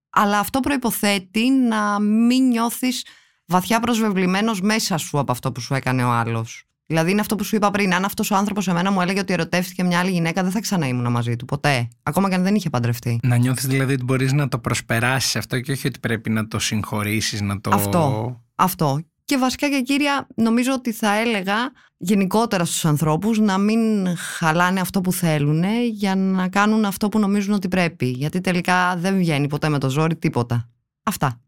αλλά 0.10 0.40
αυτό 0.40 0.60
προϋποθέτει 0.60 1.50
να 1.50 2.00
μην 2.00 2.48
νιώθεις 2.48 3.06
βαθιά 3.46 3.80
προσβεβλημένος 3.80 4.62
μέσα 4.62 4.98
σου 4.98 5.20
από 5.20 5.32
αυτό 5.32 5.52
που 5.52 5.60
σου 5.60 5.74
έκανε 5.74 6.04
ο 6.04 6.10
άλλος. 6.10 6.69
Δηλαδή 6.90 7.12
είναι 7.12 7.22
αυτό 7.22 7.36
που 7.36 7.44
σου 7.44 7.56
είπα 7.56 7.72
πριν. 7.72 7.94
Αν 7.94 8.06
αυτός 8.06 8.32
ο 8.32 8.36
άνθρωπος 8.36 8.68
εμένα 8.68 8.92
μου 8.92 9.02
έλεγε 9.02 9.20
ότι 9.20 9.34
ερωτεύτηκε 9.34 9.84
μια 9.84 10.00
άλλη 10.00 10.12
γυναίκα, 10.12 10.44
δεν 10.44 10.52
θα 10.52 10.60
ξανά 10.60 10.88
ήμουν 10.88 11.12
μαζί 11.12 11.36
του 11.36 11.46
ποτέ. 11.46 11.88
Ακόμα 12.04 12.30
και 12.30 12.36
αν 12.36 12.44
δεν 12.44 12.56
είχε 12.56 12.70
παντρευτεί. 12.70 13.20
Να 13.24 13.36
νιώθεις 13.36 13.66
δηλαδή 13.68 13.94
ότι 13.94 14.04
μπορείς 14.04 14.34
να 14.34 14.48
το 14.48 14.60
προσπεράσεις 14.60 15.36
αυτό 15.36 15.60
και 15.60 15.72
όχι 15.72 15.88
ότι 15.88 16.00
πρέπει 16.00 16.30
να 16.30 16.48
το 16.48 16.60
συγχωρήσεις, 16.60 17.42
να 17.42 17.62
το... 17.62 17.70
Αυτό. 17.74 18.36
Αυτό. 18.56 19.00
Και 19.26 19.38
βασικά 19.38 19.70
και 19.70 19.82
κύρια, 19.82 20.28
νομίζω 20.36 20.74
ότι 20.74 20.92
θα 20.92 21.20
έλεγα 21.20 21.56
γενικότερα 21.98 22.66
στους 22.66 22.86
ανθρώπους 22.86 23.40
να 23.40 23.58
μην 23.58 24.08
χαλάνε 24.18 24.80
αυτό 24.80 25.02
που 25.02 25.12
θέλουν 25.12 25.64
για 25.92 26.16
να 26.16 26.48
κάνουν 26.48 26.86
αυτό 26.86 27.10
που 27.10 27.20
νομίζουν 27.20 27.54
ότι 27.54 27.68
πρέπει. 27.68 28.06
Γιατί 28.06 28.42
τελικά 28.42 28.96
δεν 28.98 29.18
βγαίνει 29.18 29.48
ποτέ 29.48 29.70
με 29.70 29.80
το 29.80 29.90
ζόρι 29.90 30.16
τίποτα. 30.16 30.70
Αυτά. 31.04 31.40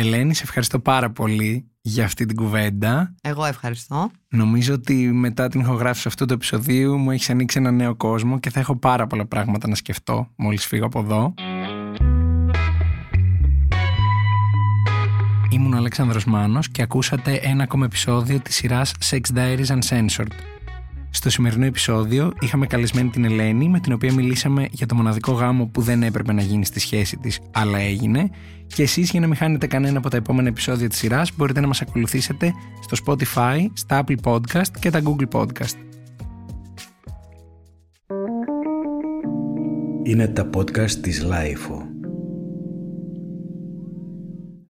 Ελένη, 0.00 0.34
σε 0.34 0.42
ευχαριστώ 0.42 0.78
πάρα 0.78 1.10
πολύ 1.10 1.70
για 1.80 2.04
αυτή 2.04 2.26
την 2.26 2.36
κουβέντα. 2.36 3.14
Εγώ 3.22 3.44
ευχαριστώ. 3.44 4.10
Νομίζω 4.28 4.74
ότι 4.74 4.94
μετά 4.94 5.48
την 5.48 5.60
ηχογράφηση 5.60 6.08
αυτού 6.08 6.26
του 6.26 6.32
επεισοδίου 6.32 6.96
μου 6.96 7.10
έχεις 7.10 7.30
ανοίξει 7.30 7.58
ένα 7.58 7.70
νέο 7.70 7.94
κόσμο 7.94 8.38
και 8.38 8.50
θα 8.50 8.60
έχω 8.60 8.76
πάρα 8.76 9.06
πολλά 9.06 9.26
πράγματα 9.26 9.68
να 9.68 9.74
σκεφτώ 9.74 10.28
μόλις 10.36 10.66
φύγω 10.66 10.86
από 10.86 10.98
εδώ. 11.00 11.34
Ήμουν 15.50 15.72
ο 15.72 15.76
Αλέξανδρος 15.76 16.24
Μάνος 16.24 16.68
και 16.68 16.82
ακούσατε 16.82 17.40
ένα 17.42 17.62
ακόμα 17.62 17.84
επεισόδιο 17.84 18.40
της 18.40 18.54
σειράς 18.54 18.94
Sex 19.10 19.20
Diaries 19.34 19.66
Uncensored. 19.66 20.32
Στο 21.10 21.30
σημερινό 21.30 21.64
επεισόδιο 21.64 22.32
είχαμε 22.40 22.66
καλεσμένη 22.66 23.08
την 23.08 23.24
Ελένη 23.24 23.68
με 23.68 23.80
την 23.80 23.92
οποία 23.92 24.12
μιλήσαμε 24.12 24.68
για 24.70 24.86
το 24.86 24.94
μοναδικό 24.94 25.32
γάμο 25.32 25.66
που 25.66 25.80
δεν 25.80 26.02
έπρεπε 26.02 26.32
να 26.32 26.42
γίνει 26.42 26.64
στη 26.64 26.80
σχέση 26.80 27.16
της 27.16 27.40
αλλά 27.50 27.78
έγινε 27.78 28.30
και 28.66 28.82
εσείς 28.82 29.10
για 29.10 29.20
να 29.20 29.26
μην 29.26 29.36
χάνετε 29.36 29.66
κανένα 29.66 29.98
από 29.98 30.10
τα 30.10 30.16
επόμενα 30.16 30.48
επεισόδια 30.48 30.88
της 30.88 30.98
σειράς 30.98 31.32
μπορείτε 31.36 31.60
να 31.60 31.66
μας 31.66 31.80
ακολουθήσετε 31.80 32.52
στο 32.80 32.96
Spotify, 33.06 33.66
στα 33.72 34.04
Apple 34.04 34.16
Podcast 34.22 34.70
και 34.80 34.90
τα 34.90 35.02
Google 35.04 35.40
Podcast. 35.40 35.74
Είναι 40.02 40.28
τα 40.28 40.50
podcast 40.54 40.90
της 40.90 41.26
Lifeo. 41.30 41.89